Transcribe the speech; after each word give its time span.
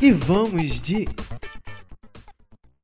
E 0.00 0.12
vamos 0.12 0.80
de 0.80 1.08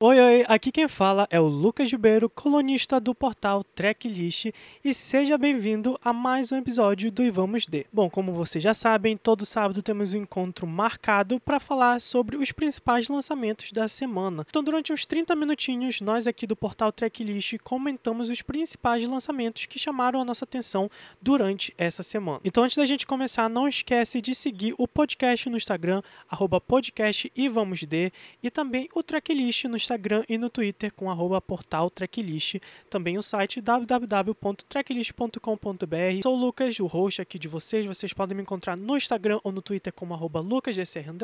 Oi, 0.07 0.21
oi, 0.21 0.45
aqui 0.49 0.71
quem 0.71 0.87
fala 0.87 1.27
é 1.31 1.41
o 1.41 1.47
Lucas 1.47 1.91
Ribeiro, 1.91 2.29
colunista 2.29 3.01
do 3.01 3.15
portal 3.15 3.65
Tracklist, 3.65 4.53
e 4.85 4.93
seja 4.93 5.39
bem-vindo 5.39 5.99
a 6.05 6.13
mais 6.13 6.53
um 6.53 6.59
episódio 6.59 7.11
do 7.11 7.23
Ivamos 7.23 7.65
De. 7.65 7.87
Bom, 7.91 8.11
como 8.11 8.31
vocês 8.31 8.63
já 8.63 8.75
sabem, 8.75 9.17
todo 9.17 9.47
sábado 9.47 9.83
temos 9.83 10.13
um 10.13 10.19
encontro 10.19 10.67
marcado 10.67 11.41
para 11.41 11.59
falar 11.59 12.03
sobre 12.03 12.37
os 12.37 12.53
principais 12.53 13.09
lançamentos 13.09 13.73
da 13.73 13.89
semana. 13.89 14.45
Então, 14.47 14.63
durante 14.63 14.93
uns 14.93 15.07
30 15.07 15.35
minutinhos, 15.35 16.03
nós 16.03 16.27
aqui 16.27 16.47
do 16.47 16.55
portal 16.55 16.93
Tracklist 16.93 17.57
comentamos 17.65 18.29
os 18.29 18.43
principais 18.43 19.09
lançamentos 19.09 19.65
que 19.65 19.79
chamaram 19.79 20.21
a 20.21 20.25
nossa 20.27 20.45
atenção 20.45 20.91
durante 21.19 21.73
essa 21.79 22.03
semana. 22.03 22.41
Então, 22.45 22.63
antes 22.63 22.77
da 22.77 22.85
gente 22.85 23.07
começar, 23.07 23.49
não 23.49 23.67
esquece 23.67 24.21
de 24.21 24.35
seguir 24.35 24.75
o 24.77 24.87
podcast 24.87 25.49
no 25.49 25.57
Instagram, 25.57 26.03
arroba 26.29 26.61
podcast 26.61 27.33
e 27.35 28.51
também 28.51 28.87
o 28.95 29.03
Tracklist 29.03 29.65
no 29.65 29.77
Instagram 29.77 29.94
Instagram 29.95 30.25
e 30.29 30.37
no 30.37 30.51
Twitter 30.51 30.93
com 30.93 31.09
arroba 31.09 31.41
portal 31.41 31.89
Tracklist, 31.89 32.57
também 32.91 33.17
o 33.17 33.23
site 33.23 33.61
www.tracklist.com.br. 33.61 36.23
Sou 36.23 36.37
o 36.37 36.41
Lucas, 36.41 36.81
o 36.81 36.87
host 36.87 37.23
aqui 37.23 37.39
de 37.39 37.47
vocês. 37.47 37.87
Vocês 37.87 38.13
podem 38.13 38.37
me 38.37 38.43
encontrar 38.43 38.77
no 38.77 38.97
Instagram 38.97 39.39
ou 39.45 39.53
no 39.53 39.63
Twitter 39.63 39.93
como 39.93 40.13
arroba 40.13 40.41
lucasdcr 40.41 41.15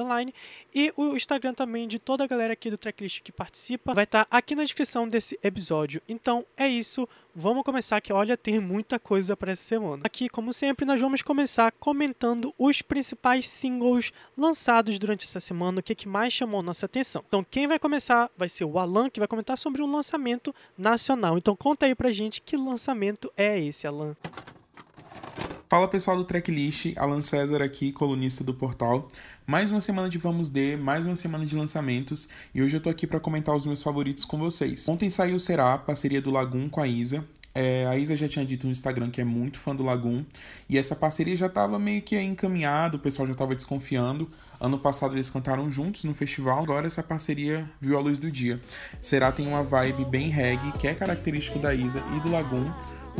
e 0.72 0.92
o 0.96 1.16
Instagram 1.16 1.52
também 1.52 1.88
de 1.88 1.98
toda 1.98 2.22
a 2.22 2.28
galera 2.28 2.52
aqui 2.52 2.70
do 2.70 2.78
Tracklist 2.78 3.22
que 3.22 3.32
participa 3.32 3.92
vai 3.92 4.04
estar 4.04 4.28
aqui 4.30 4.54
na 4.54 4.62
descrição 4.62 5.08
desse 5.08 5.36
episódio. 5.42 6.00
Então 6.08 6.46
é 6.56 6.68
isso, 6.68 7.08
Vamos 7.34 7.62
começar 7.62 8.00
que, 8.00 8.12
olha, 8.12 8.36
tem 8.36 8.58
muita 8.58 8.98
coisa 8.98 9.36
para 9.36 9.52
essa 9.52 9.62
semana. 9.62 10.02
Aqui, 10.04 10.28
como 10.28 10.52
sempre, 10.52 10.84
nós 10.84 11.00
vamos 11.00 11.22
começar 11.22 11.70
comentando 11.72 12.52
os 12.58 12.82
principais 12.82 13.48
singles 13.48 14.12
lançados 14.36 14.98
durante 14.98 15.26
essa 15.26 15.38
semana, 15.38 15.80
o 15.80 15.82
que, 15.82 15.94
que 15.94 16.08
mais 16.08 16.32
chamou 16.32 16.62
nossa 16.62 16.86
atenção. 16.86 17.22
Então, 17.26 17.44
quem 17.48 17.68
vai 17.68 17.78
começar 17.78 18.30
vai 18.36 18.48
ser 18.48 18.64
o 18.64 18.78
Alan, 18.78 19.08
que 19.08 19.20
vai 19.20 19.28
comentar 19.28 19.56
sobre 19.56 19.80
um 19.80 19.90
lançamento 19.90 20.54
nacional. 20.76 21.38
Então, 21.38 21.54
conta 21.54 21.86
aí 21.86 21.94
pra 21.94 22.10
gente 22.10 22.42
que 22.42 22.56
lançamento 22.56 23.32
é 23.36 23.58
esse, 23.60 23.86
Alan. 23.86 24.16
Fala 25.70 25.86
pessoal 25.86 26.16
do 26.16 26.24
Tracklist, 26.24 26.94
Alan 26.96 27.20
César 27.20 27.62
aqui, 27.62 27.92
colunista 27.92 28.42
do 28.42 28.52
portal. 28.52 29.06
Mais 29.46 29.70
uma 29.70 29.80
semana 29.80 30.08
de 30.08 30.18
Vamos 30.18 30.50
D, 30.50 30.76
mais 30.76 31.06
uma 31.06 31.14
semana 31.14 31.46
de 31.46 31.54
lançamentos 31.54 32.26
e 32.52 32.60
hoje 32.60 32.76
eu 32.76 32.80
tô 32.80 32.90
aqui 32.90 33.06
para 33.06 33.20
comentar 33.20 33.54
os 33.54 33.64
meus 33.64 33.80
favoritos 33.80 34.24
com 34.24 34.36
vocês. 34.36 34.88
Ontem 34.88 35.08
saiu 35.08 35.36
o 35.36 35.38
Será, 35.38 35.78
parceria 35.78 36.20
do 36.20 36.28
Lagoon 36.28 36.68
com 36.68 36.80
a 36.80 36.88
Isa. 36.88 37.24
É, 37.54 37.86
a 37.86 37.96
Isa 37.96 38.16
já 38.16 38.28
tinha 38.28 38.44
dito 38.44 38.66
no 38.66 38.72
Instagram 38.72 39.10
que 39.12 39.20
é 39.20 39.24
muito 39.24 39.60
fã 39.60 39.72
do 39.72 39.84
Lagoon 39.84 40.24
e 40.68 40.76
essa 40.76 40.96
parceria 40.96 41.36
já 41.36 41.46
estava 41.46 41.78
meio 41.78 42.02
que 42.02 42.20
encaminhada, 42.20 42.96
o 42.96 43.00
pessoal 43.00 43.28
já 43.28 43.32
estava 43.32 43.54
desconfiando. 43.54 44.28
Ano 44.58 44.76
passado 44.76 45.14
eles 45.14 45.30
cantaram 45.30 45.70
juntos 45.70 46.02
no 46.02 46.14
festival, 46.14 46.64
agora 46.64 46.88
essa 46.88 47.00
parceria 47.00 47.70
viu 47.80 47.96
a 47.96 48.00
luz 48.00 48.18
do 48.18 48.28
dia. 48.28 48.60
Será 49.00 49.30
tem 49.30 49.46
uma 49.46 49.62
vibe 49.62 50.04
bem 50.06 50.30
reggae, 50.30 50.72
que 50.80 50.88
é 50.88 50.96
característico 50.96 51.60
da 51.60 51.72
Isa 51.72 52.02
e 52.16 52.18
do 52.18 52.28
Lagoon 52.28 52.68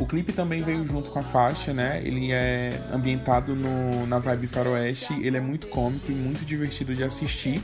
o 0.01 0.05
clipe 0.07 0.33
também 0.33 0.63
veio 0.63 0.83
junto 0.83 1.11
com 1.11 1.19
a 1.19 1.23
faixa, 1.23 1.71
né? 1.73 2.01
Ele 2.03 2.31
é 2.31 2.71
ambientado 2.91 3.55
no, 3.55 4.07
na 4.07 4.17
vibe 4.17 4.47
faroeste, 4.47 5.13
ele 5.21 5.37
é 5.37 5.39
muito 5.39 5.67
cômico 5.67 6.11
e 6.11 6.15
muito 6.15 6.43
divertido 6.43 6.95
de 6.95 7.03
assistir. 7.03 7.61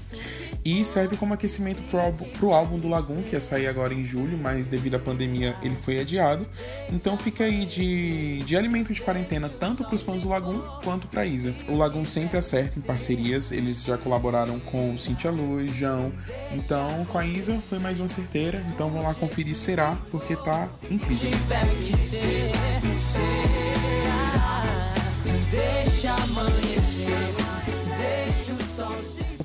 E 0.63 0.83
serve 0.83 1.15
como 1.15 1.33
aquecimento 1.33 1.81
pro 1.83 1.99
álbum, 1.99 2.29
pro 2.29 2.51
álbum 2.51 2.79
do 2.79 2.87
Lagoon, 2.87 3.23
que 3.23 3.35
ia 3.35 3.41
sair 3.41 3.67
agora 3.67 3.93
em 3.93 4.03
julho, 4.03 4.37
mas 4.37 4.67
devido 4.67 4.95
à 4.95 4.99
pandemia 4.99 5.55
ele 5.61 5.75
foi 5.75 5.99
adiado. 5.99 6.47
Então 6.91 7.17
fica 7.17 7.45
aí 7.45 7.65
de, 7.65 8.39
de 8.39 8.57
alimento 8.57 8.93
de 8.93 9.01
quarentena 9.01 9.49
tanto 9.49 9.83
para 9.83 9.95
os 9.95 10.01
fãs 10.01 10.23
do 10.23 10.29
Lagoon 10.29 10.59
quanto 10.83 11.07
para 11.07 11.25
Isa. 11.25 11.53
O 11.69 11.75
Lagoon 11.75 12.05
sempre 12.05 12.37
acerta 12.37 12.79
em 12.79 12.81
parcerias, 12.81 13.51
eles 13.51 13.83
já 13.83 13.97
colaboraram 13.97 14.59
com 14.59 14.97
Cintia 14.97 15.31
Luz, 15.31 15.71
João. 15.73 16.11
Então 16.51 17.05
com 17.05 17.17
a 17.17 17.25
Isa 17.25 17.57
foi 17.69 17.79
mais 17.79 17.99
uma 17.99 18.07
certeira. 18.07 18.65
Então 18.69 18.89
vamos 18.89 19.05
lá 19.05 19.13
conferir 19.13 19.55
Será, 19.55 19.97
porque 20.11 20.35
tá 20.35 20.67
incrível. 20.89 21.31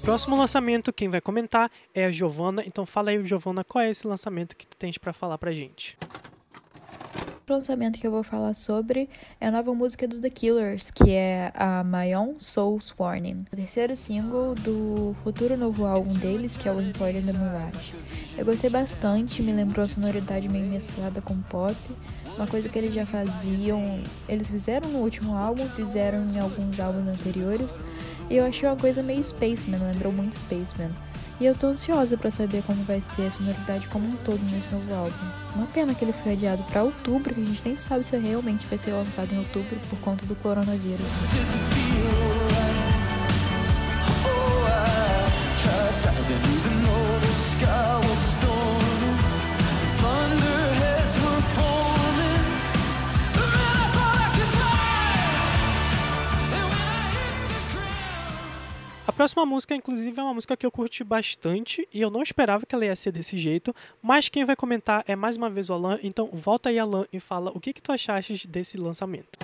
Próximo 0.03 0.37
lançamento, 0.37 0.93
quem 0.93 1.09
vai 1.09 1.21
comentar 1.21 1.71
é 1.95 2.05
a 2.05 2.11
Giovana. 2.11 2.65
Então 2.67 2.85
fala 2.85 3.11
aí, 3.11 3.27
Giovana, 3.27 3.63
qual 3.63 3.85
é 3.85 3.91
esse 3.91 4.07
lançamento 4.07 4.57
que 4.57 4.67
tu 4.67 4.77
tens 4.77 4.99
para 4.99 5.13
falar 5.13 5.39
pra 5.39 5.53
gente? 5.53 5.97
O 7.49 7.53
lançamento 7.53 7.99
que 7.99 8.07
eu 8.07 8.11
vou 8.11 8.23
falar 8.23 8.55
sobre 8.55 9.09
é 9.41 9.47
a 9.47 9.51
nova 9.51 9.75
música 9.75 10.09
do 10.09 10.21
The 10.21 10.31
Killers, 10.31 10.91
que 10.91 11.11
é 11.11 11.53
a 11.55 11.85
My 11.85 12.15
Own 12.17 12.37
Soul's 12.39 12.95
Warning, 12.99 13.45
o 13.53 13.57
terceiro 13.57 13.95
single 13.95 14.55
do 14.55 15.15
futuro 15.23 15.57
novo 15.57 15.85
álbum 15.85 16.15
deles, 16.15 16.57
que 16.57 16.69
é 16.69 16.73
o 16.73 16.81
in 16.81 16.93
the 16.93 17.33
Mirage. 17.33 17.95
Eu 18.39 18.45
gostei 18.45 18.71
bastante, 18.71 19.43
me 19.43 19.53
lembrou 19.53 19.85
a 19.85 19.89
sonoridade 19.89 20.49
meio 20.49 20.67
mesclada 20.67 21.21
com 21.21 21.37
pop, 21.43 21.77
uma 22.37 22.47
coisa 22.47 22.69
que 22.69 22.79
eles 22.79 22.95
já 22.95 23.05
faziam, 23.05 24.01
eles 24.29 24.49
fizeram 24.49 24.89
no 24.89 24.99
último 25.01 25.37
álbum, 25.37 25.69
fizeram 25.71 26.25
em 26.25 26.39
alguns 26.39 26.81
álbuns 26.81 27.09
anteriores, 27.09 27.79
eu 28.37 28.47
achei 28.47 28.69
uma 28.69 28.77
coisa 28.77 29.03
meio 29.03 29.23
Spaceman, 29.23 29.79
lembrou 29.79 30.13
muito 30.13 30.37
Spaceman. 30.37 30.91
E 31.41 31.47
eu 31.47 31.55
tô 31.55 31.67
ansiosa 31.67 32.17
para 32.17 32.31
saber 32.31 32.63
como 32.63 32.83
vai 32.85 33.01
ser 33.01 33.27
a 33.27 33.31
sonoridade 33.31 33.89
como 33.89 34.07
um 34.07 34.17
todo 34.25 34.41
nesse 34.51 34.73
novo 34.73 34.95
álbum. 34.95 35.27
Uma 35.57 35.67
pena 35.67 35.95
que 35.95 36.05
ele 36.05 36.13
foi 36.13 36.33
adiado 36.33 36.63
para 36.65 36.85
outubro, 36.85 37.35
que 37.35 37.41
a 37.41 37.45
gente 37.45 37.63
nem 37.65 37.77
sabe 37.77 38.05
se 38.05 38.17
realmente 38.17 38.67
vai 38.67 38.79
ser 38.79 38.93
lançado 38.93 39.33
em 39.33 39.39
outubro 39.39 39.77
por 39.91 39.99
conta 39.99 40.25
do 40.25 40.37
coronavírus. 40.37 41.82
A 59.13 59.15
próxima 59.15 59.45
música, 59.45 59.75
inclusive, 59.75 60.19
é 60.19 60.23
uma 60.23 60.33
música 60.33 60.57
que 60.57 60.65
eu 60.65 60.71
curti 60.71 61.05
bastante 61.05 61.87
e 61.93 62.01
eu 62.01 62.11
não 62.11 62.23
esperava 62.23 62.65
que 62.65 62.75
ela 62.75 62.87
ia 62.87 62.97
ser 62.97 63.13
desse 63.13 63.37
jeito, 63.37 63.77
mas 64.01 64.31
quem 64.31 64.43
vai 64.47 64.57
comentar 64.57 65.05
é 65.07 65.15
mais 65.15 65.37
uma 65.37 65.51
vez 65.51 65.69
o 65.69 65.75
Alan, 65.75 65.99
então 66.03 66.31
volta 66.33 66.71
aí, 66.71 66.79
Alan, 66.79 67.05
e 67.13 67.21
fala 67.21 67.53
o 67.55 67.61
que, 67.61 67.75
que 67.75 67.83
tu 67.83 67.93
achaste 67.93 68.49
desse 68.49 68.79
lançamento. 68.79 69.39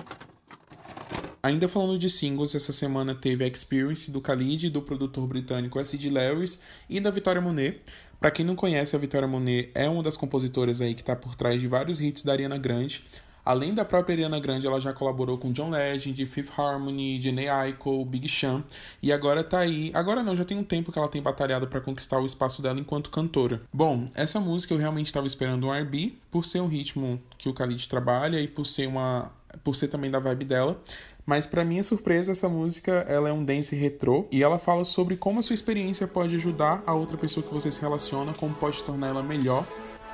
Ainda 1.43 1.69
falando 1.69 1.99
de 1.99 2.09
singles, 2.09 2.55
essa 2.55 2.73
semana 2.73 3.13
teve 3.13 3.43
a 3.43 3.47
Experience 3.47 4.11
do 4.11 4.19
Khalid, 4.19 4.71
do 4.71 4.81
produtor 4.81 5.27
britânico 5.27 5.79
S.D. 5.79 6.09
Lewis 6.09 6.63
e 6.89 6.99
da 6.99 7.11
Vitória 7.11 7.39
Monet. 7.39 7.79
Para 8.19 8.31
quem 8.31 8.43
não 8.43 8.55
conhece, 8.55 8.95
a 8.95 8.99
Vitória 8.99 9.27
Monet 9.27 9.69
é 9.75 9.87
uma 9.87 10.01
das 10.01 10.17
compositoras 10.17 10.81
aí 10.81 10.95
que 10.95 11.01
está 11.01 11.15
por 11.15 11.35
trás 11.35 11.61
de 11.61 11.67
vários 11.67 12.01
hits 12.01 12.23
da 12.23 12.31
Ariana 12.31 12.57
Grande. 12.57 13.03
Além 13.49 13.73
da 13.73 13.83
própria 13.83 14.13
Ariana 14.13 14.39
Grande, 14.39 14.67
ela 14.67 14.79
já 14.79 14.93
colaborou 14.93 15.35
com 15.35 15.51
John 15.51 15.71
Legend, 15.71 16.23
Fifth 16.27 16.51
Harmony, 16.55 17.19
Janae 17.19 17.49
Aiko, 17.49 18.05
Big 18.05 18.29
Sean 18.29 18.63
e 19.01 19.11
agora 19.11 19.43
tá 19.43 19.57
aí. 19.57 19.89
Agora 19.95 20.21
não, 20.21 20.35
já 20.35 20.45
tem 20.45 20.55
um 20.55 20.63
tempo 20.63 20.91
que 20.91 20.99
ela 20.99 21.07
tem 21.07 21.19
batalhado 21.19 21.67
para 21.67 21.81
conquistar 21.81 22.19
o 22.19 22.27
espaço 22.27 22.61
dela 22.61 22.79
enquanto 22.79 23.09
cantora. 23.09 23.59
Bom, 23.73 24.07
essa 24.13 24.39
música 24.39 24.71
eu 24.75 24.77
realmente 24.77 25.07
estava 25.07 25.25
esperando 25.25 25.65
um 25.65 25.73
R&B 25.73 26.13
por 26.29 26.45
ser 26.45 26.59
um 26.59 26.67
ritmo 26.67 27.19
que 27.39 27.49
o 27.49 27.51
Khalid 27.51 27.89
trabalha 27.89 28.39
e 28.39 28.47
por 28.47 28.67
ser 28.67 28.87
uma 28.87 29.31
por 29.63 29.75
ser 29.75 29.87
também 29.87 30.11
da 30.11 30.19
vibe 30.19 30.45
dela. 30.45 30.79
Mas 31.25 31.47
para 31.47 31.65
minha 31.65 31.81
surpresa, 31.81 32.33
essa 32.33 32.47
música 32.47 33.03
ela 33.07 33.29
é 33.29 33.33
um 33.33 33.43
dance 33.43 33.75
retrô 33.75 34.27
e 34.31 34.43
ela 34.43 34.59
fala 34.59 34.85
sobre 34.85 35.17
como 35.17 35.39
a 35.39 35.41
sua 35.41 35.55
experiência 35.55 36.07
pode 36.07 36.35
ajudar 36.35 36.83
a 36.85 36.93
outra 36.93 37.17
pessoa 37.17 37.43
que 37.43 37.51
você 37.51 37.71
se 37.71 37.81
relaciona, 37.81 38.31
como 38.31 38.53
pode 38.53 38.83
tornar 38.83 39.07
ela 39.07 39.23
melhor 39.23 39.65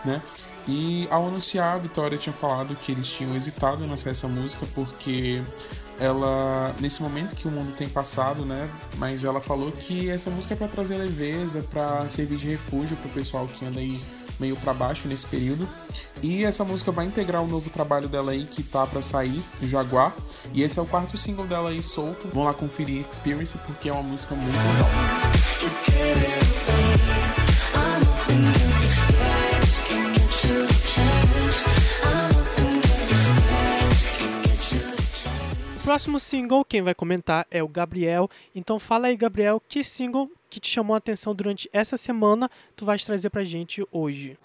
né? 0.06 0.22
E 0.68 1.08
ao 1.12 1.28
anunciar, 1.28 1.76
a 1.76 1.80
Vitória 1.80 2.18
tinha 2.18 2.34
falado 2.34 2.76
que 2.76 2.92
eles 2.92 3.08
tinham 3.08 3.36
hesitado 3.36 3.84
em 3.84 3.88
lançar 3.88 4.10
essa 4.10 4.28
música 4.28 4.66
porque 4.74 5.44
ela 6.00 6.76
nesse 6.80 7.02
momento 7.02 7.36
que 7.36 7.48
o 7.48 7.52
mundo 7.52 7.76
tem 7.76 7.88
passado, 7.88 8.46
né? 8.46 8.70
Mas 8.98 9.24
ela 9.24 9.40
falou 9.40 9.72
que 9.72 10.10
essa 10.10 10.30
música 10.30 10.54
é 10.54 10.58
para 10.58 10.68
trazer 10.68 10.98
leveza, 10.98 11.62
para 11.70 12.10
servir 12.10 12.38
de 12.38 12.48
refúgio 12.48 12.98
para 12.98 13.10
o 13.10 13.14
pessoal 13.14 13.48
que 13.48 13.66
anda 13.66 13.80
aí 13.80 14.00
meio 14.40 14.56
para 14.58 14.74
baixo 14.74 15.08
nesse 15.08 15.26
período. 15.26 15.68
E 16.22 16.44
essa 16.44 16.64
música 16.64 16.92
vai 16.92 17.06
integrar 17.06 17.42
o 17.42 17.48
novo 17.48 17.70
trabalho 17.70 18.08
dela 18.10 18.32
aí 18.32 18.46
que 18.46 18.64
tá 18.64 18.86
para 18.86 19.02
sair, 19.02 19.42
Jaguar. 19.62 20.16
E 20.54 20.64
esse 20.64 20.80
é 20.80 20.82
o 20.82 20.86
quarto 20.86 21.18
single 21.18 21.48
dela 21.48 21.70
aí 21.70 21.82
solto. 21.82 22.28
Vão 22.34 22.44
lá 22.44 22.54
conferir 22.54 23.06
Experience 23.10 23.58
porque 23.66 23.90
é 23.90 23.94
uma 23.94 24.04
música 24.04 24.36
muito 24.36 24.56
legal. 24.56 25.25
Próximo 35.96 36.20
single, 36.20 36.66
quem 36.66 36.82
vai 36.82 36.94
comentar 36.94 37.48
é 37.50 37.64
o 37.64 37.70
Gabriel. 37.70 38.30
Então 38.54 38.78
fala 38.78 39.08
aí, 39.08 39.16
Gabriel, 39.16 39.62
que 39.66 39.82
single 39.82 40.30
que 40.50 40.60
te 40.60 40.70
chamou 40.70 40.94
a 40.94 40.98
atenção 40.98 41.34
durante 41.34 41.70
essa 41.72 41.96
semana 41.96 42.52
tu 42.76 42.84
vais 42.84 43.02
trazer 43.06 43.30
pra 43.30 43.46
gente 43.46 43.82
hoje? 43.94 44.38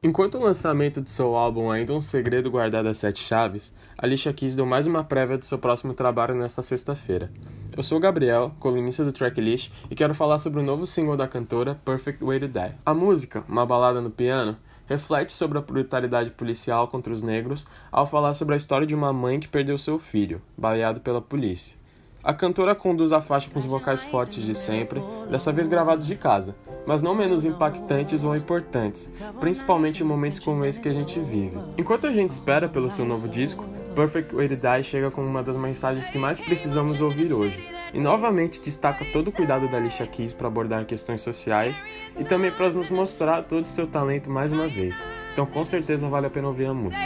Enquanto 0.00 0.38
o 0.38 0.44
lançamento 0.44 1.00
de 1.00 1.10
seu 1.10 1.34
álbum 1.34 1.72
ainda 1.72 1.92
um 1.92 2.00
segredo 2.00 2.48
guardado 2.48 2.86
a 2.86 2.94
sete 2.94 3.18
chaves, 3.18 3.74
Alicia 3.98 4.32
Keys 4.32 4.54
deu 4.54 4.64
mais 4.64 4.86
uma 4.86 5.02
prévia 5.02 5.38
do 5.38 5.44
seu 5.44 5.58
próximo 5.58 5.92
trabalho 5.92 6.36
nesta 6.36 6.62
sexta-feira. 6.62 7.32
Eu 7.76 7.82
sou 7.82 7.98
o 7.98 8.00
Gabriel, 8.00 8.54
colunista 8.60 9.04
do 9.04 9.12
Tracklist, 9.12 9.72
e 9.90 9.96
quero 9.96 10.14
falar 10.14 10.38
sobre 10.38 10.60
o 10.60 10.62
novo 10.62 10.86
single 10.86 11.16
da 11.16 11.26
cantora, 11.26 11.74
Perfect 11.84 12.22
Way 12.22 12.40
to 12.40 12.48
Die. 12.48 12.74
A 12.86 12.94
música, 12.94 13.44
uma 13.48 13.66
balada 13.66 14.00
no 14.00 14.10
piano, 14.10 14.56
reflete 14.86 15.32
sobre 15.32 15.58
a 15.58 15.60
brutalidade 15.60 16.30
policial 16.30 16.88
contra 16.88 17.12
os 17.12 17.22
negros 17.22 17.66
ao 17.90 18.06
falar 18.06 18.34
sobre 18.34 18.54
a 18.54 18.56
história 18.56 18.86
de 18.86 18.94
uma 18.94 19.12
mãe 19.12 19.38
que 19.38 19.48
perdeu 19.48 19.76
seu 19.76 19.98
filho, 19.98 20.40
baleado 20.56 21.00
pela 21.00 21.20
polícia. 21.20 21.76
A 22.22 22.34
cantora 22.34 22.74
conduz 22.74 23.12
a 23.12 23.22
faixa 23.22 23.48
com 23.48 23.58
os 23.58 23.64
vocais 23.64 24.02
fortes 24.02 24.44
de 24.44 24.54
sempre, 24.54 25.00
dessa 25.30 25.52
vez 25.52 25.68
gravados 25.68 26.06
de 26.06 26.16
casa, 26.16 26.56
mas 26.86 27.02
não 27.02 27.14
menos 27.14 27.44
impactantes 27.44 28.22
ou 28.24 28.36
importantes, 28.36 29.12
principalmente 29.40 30.02
em 30.02 30.06
momentos 30.06 30.38
como 30.38 30.64
esse 30.64 30.80
que 30.80 30.88
a 30.88 30.94
gente 30.94 31.18
vive. 31.20 31.58
Enquanto 31.76 32.06
a 32.06 32.12
gente 32.12 32.30
espera 32.30 32.68
pelo 32.68 32.90
seu 32.90 33.04
novo 33.04 33.28
disco, 33.28 33.64
Perfect 33.94 34.34
Way 34.34 34.48
to 34.48 34.56
Die 34.56 34.82
chega 34.84 35.10
com 35.10 35.22
uma 35.22 35.42
das 35.42 35.56
mensagens 35.56 36.08
que 36.10 36.18
mais 36.18 36.38
precisamos 36.40 37.00
ouvir 37.00 37.32
hoje, 37.32 37.66
e 37.94 37.98
novamente 37.98 38.60
destaca 38.60 39.04
todo 39.06 39.28
o 39.28 39.32
cuidado 39.32 39.68
da 39.68 39.78
Alicia 39.78 40.06
Keys 40.06 40.34
para 40.34 40.48
abordar 40.48 40.84
questões 40.84 41.22
sociais 41.22 41.84
e 42.18 42.24
também 42.24 42.50
para 42.52 42.70
nos 42.70 42.90
mostrar 42.90 43.42
todo 43.42 43.62
o 43.62 43.66
seu 43.66 43.86
talento 43.86 44.30
mais 44.30 44.52
uma 44.52 44.68
vez. 44.68 45.04
Então 45.32 45.46
com 45.46 45.64
certeza 45.64 46.06
vale 46.08 46.26
a 46.26 46.30
pena 46.30 46.48
ouvir 46.48 46.66
a 46.66 46.74
música. 46.74 47.02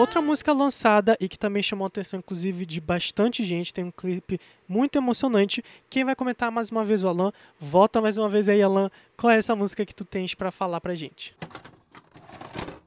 Outra 0.00 0.22
música 0.22 0.52
lançada 0.52 1.14
e 1.20 1.28
que 1.28 1.38
também 1.38 1.62
chamou 1.62 1.84
a 1.84 1.88
atenção, 1.88 2.20
inclusive, 2.20 2.64
de 2.64 2.80
bastante 2.80 3.44
gente, 3.44 3.74
tem 3.74 3.84
um 3.84 3.90
clipe 3.90 4.40
muito 4.66 4.96
emocionante. 4.96 5.62
Quem 5.90 6.04
vai 6.04 6.16
comentar 6.16 6.50
mais 6.50 6.70
uma 6.70 6.82
vez 6.82 7.04
o 7.04 7.08
Alan? 7.08 7.32
Volta 7.60 8.00
mais 8.00 8.16
uma 8.16 8.26
vez 8.26 8.48
aí, 8.48 8.62
Alan. 8.62 8.90
Qual 9.14 9.30
é 9.30 9.36
essa 9.36 9.54
música 9.54 9.84
que 9.84 9.94
tu 9.94 10.04
tens 10.04 10.34
para 10.34 10.50
falar 10.50 10.80
pra 10.80 10.94
gente? 10.94 11.36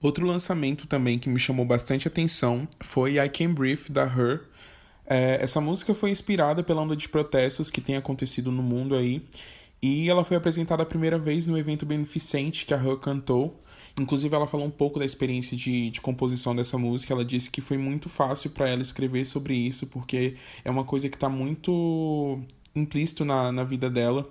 Outro 0.02 0.26
lançamento 0.26 0.88
também 0.88 1.20
que 1.20 1.30
me 1.30 1.40
chamou 1.40 1.66
bastante 1.66 2.08
atenção 2.08 2.68
foi 2.82 3.20
I 3.20 3.30
Can 3.30 3.54
Breathe, 3.54 3.92
da 3.92 4.06
Her. 4.06 4.46
É, 5.06 5.38
essa 5.40 5.62
música 5.62 5.94
foi 5.94 6.10
inspirada 6.10 6.64
pela 6.64 6.82
onda 6.82 6.96
de 6.96 7.08
protestos 7.08 7.70
que 7.70 7.80
tem 7.80 7.96
acontecido 7.96 8.52
no 8.52 8.64
mundo 8.64 8.96
aí. 8.96 9.22
E 9.84 10.10
ela 10.10 10.24
foi 10.24 10.36
apresentada 10.36 10.82
a 10.82 10.86
primeira 10.86 11.20
vez 11.20 11.46
no 11.46 11.58
evento 11.58 11.86
beneficente 11.86 12.66
que 12.66 12.74
a 12.74 12.78
Her 12.78 12.98
cantou, 12.98 13.64
Inclusive, 14.00 14.34
ela 14.34 14.48
falou 14.48 14.66
um 14.66 14.72
pouco 14.72 14.98
da 14.98 15.06
experiência 15.06 15.56
de, 15.56 15.92
de 15.92 16.02
composição 16.02 16.56
dessa 16.56 16.78
música. 16.78 17.14
Ela 17.14 17.24
disse 17.24 17.52
que 17.52 17.62
foi 17.62 17.78
muito 17.78 18.10
fácil 18.10 18.50
para 18.50 18.68
ela 18.68 18.82
escrever 18.82 19.24
sobre 19.26 19.56
isso, 19.56 19.88
porque 19.88 20.36
é 20.66 20.72
uma 20.72 20.84
coisa 20.84 21.08
que 21.10 21.16
está 21.16 21.30
muito 21.30 22.40
implícito 22.76 23.24
na, 23.24 23.52
na 23.52 23.64
vida 23.64 23.90
dela 23.90 24.28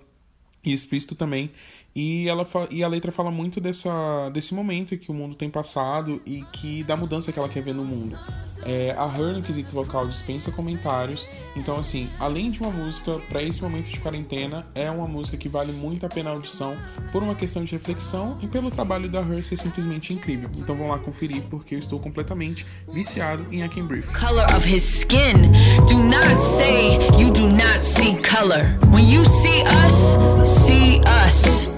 e 0.64 0.72
explícito 0.72 1.14
também. 1.14 1.50
E, 1.94 2.28
ela 2.28 2.46
e 2.70 2.82
a 2.82 2.88
letra 2.88 3.12
fala 3.12 3.30
muito 3.30 3.60
dessa, 3.60 4.30
desse 4.32 4.54
momento 4.54 4.96
que 4.96 5.10
o 5.10 5.14
mundo 5.14 5.34
tem 5.34 5.50
passado 5.50 6.20
e 6.24 6.42
que 6.52 6.82
da 6.84 6.96
mudança 6.96 7.32
que 7.32 7.38
ela 7.38 7.48
quer 7.48 7.62
ver 7.62 7.74
no 7.74 7.84
mundo. 7.84 8.18
É, 8.64 8.94
a 8.96 9.06
Her, 9.06 9.34
no 9.34 9.42
quesito 9.42 9.72
vocal, 9.72 10.06
dispensa 10.06 10.50
comentários. 10.52 11.26
Então, 11.54 11.76
assim, 11.76 12.08
além 12.18 12.50
de 12.50 12.60
uma 12.60 12.70
música 12.70 13.18
para 13.28 13.42
esse 13.42 13.60
momento 13.62 13.88
de 13.88 14.00
quarentena, 14.00 14.66
é 14.74 14.90
uma 14.90 15.06
música 15.06 15.36
que 15.36 15.48
vale 15.48 15.72
muito 15.72 16.06
a 16.06 16.08
pena 16.08 16.30
a 16.30 16.32
audição 16.32 16.76
por 17.10 17.22
uma 17.22 17.34
questão 17.34 17.64
de 17.64 17.72
reflexão 17.72 18.38
e 18.40 18.46
pelo 18.46 18.70
trabalho 18.70 19.10
da 19.10 19.20
Her 19.20 19.42
ser 19.42 19.56
simplesmente 19.56 20.14
incrível. 20.14 20.48
Então, 20.56 20.76
vamos 20.76 20.92
lá 20.92 20.98
conferir, 20.98 21.42
porque 21.50 21.74
eu 21.74 21.78
estou 21.78 21.98
completamente 21.98 22.64
viciado 22.88 23.46
em 23.50 23.62
I 23.62 23.68
Can 23.68 23.86
Breathe. 23.86 24.06
Color 24.12 24.46
of 24.56 24.66
his 24.66 24.82
skin. 24.82 25.52
Do 25.88 25.98
not 25.98 26.40
say 26.40 26.96
you 27.18 27.30
do 27.30 27.48
not 27.48 27.84
see 27.84 28.16
color. 28.22 28.78
When 28.92 29.06
you 29.06 29.24
see 29.24 29.62
us, 29.84 30.16
see 30.48 31.00
us. 31.26 31.72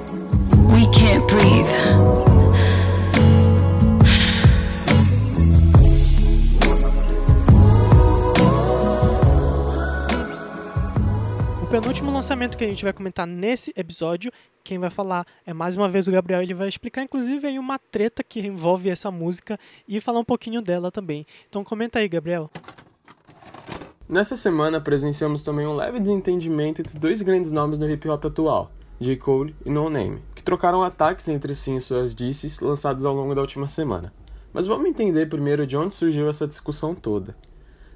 We 0.74 0.86
can't 0.86 1.24
breathe. 1.28 1.70
O 11.62 11.66
penúltimo 11.70 12.10
lançamento 12.10 12.58
que 12.58 12.64
a 12.64 12.66
gente 12.66 12.82
vai 12.82 12.92
comentar 12.92 13.24
nesse 13.24 13.72
episódio, 13.76 14.32
quem 14.64 14.80
vai 14.80 14.90
falar 14.90 15.24
é 15.46 15.54
mais 15.54 15.76
uma 15.76 15.88
vez 15.88 16.08
o 16.08 16.10
Gabriel, 16.10 16.42
ele 16.42 16.54
vai 16.54 16.66
explicar 16.66 17.04
inclusive 17.04 17.46
aí 17.46 17.56
uma 17.56 17.78
treta 17.78 18.24
que 18.24 18.40
envolve 18.40 18.90
essa 18.90 19.12
música 19.12 19.56
e 19.86 20.00
falar 20.00 20.18
um 20.18 20.24
pouquinho 20.24 20.60
dela 20.60 20.90
também. 20.90 21.24
Então 21.48 21.62
comenta 21.62 22.00
aí, 22.00 22.08
Gabriel. 22.08 22.50
Nessa 24.08 24.36
semana 24.36 24.80
presenciamos 24.80 25.44
também 25.44 25.68
um 25.68 25.76
leve 25.76 26.00
desentendimento 26.00 26.82
entre 26.82 26.98
dois 26.98 27.22
grandes 27.22 27.52
nomes 27.52 27.78
do 27.78 27.88
hip 27.88 28.08
hop 28.08 28.24
atual, 28.26 28.72
J. 29.00 29.16
Cole 29.16 29.56
e 29.64 29.70
No 29.70 29.90
Name, 29.90 30.22
que 30.34 30.42
trocaram 30.42 30.82
ataques 30.82 31.28
entre 31.28 31.54
si 31.54 31.72
em 31.72 31.80
suas 31.80 32.14
disses 32.14 32.60
lançados 32.60 33.04
ao 33.04 33.14
longo 33.14 33.34
da 33.34 33.40
última 33.40 33.66
semana. 33.66 34.12
Mas 34.52 34.66
vamos 34.66 34.88
entender 34.88 35.26
primeiro 35.26 35.66
de 35.66 35.76
onde 35.76 35.94
surgiu 35.94 36.28
essa 36.28 36.46
discussão 36.46 36.94
toda. 36.94 37.36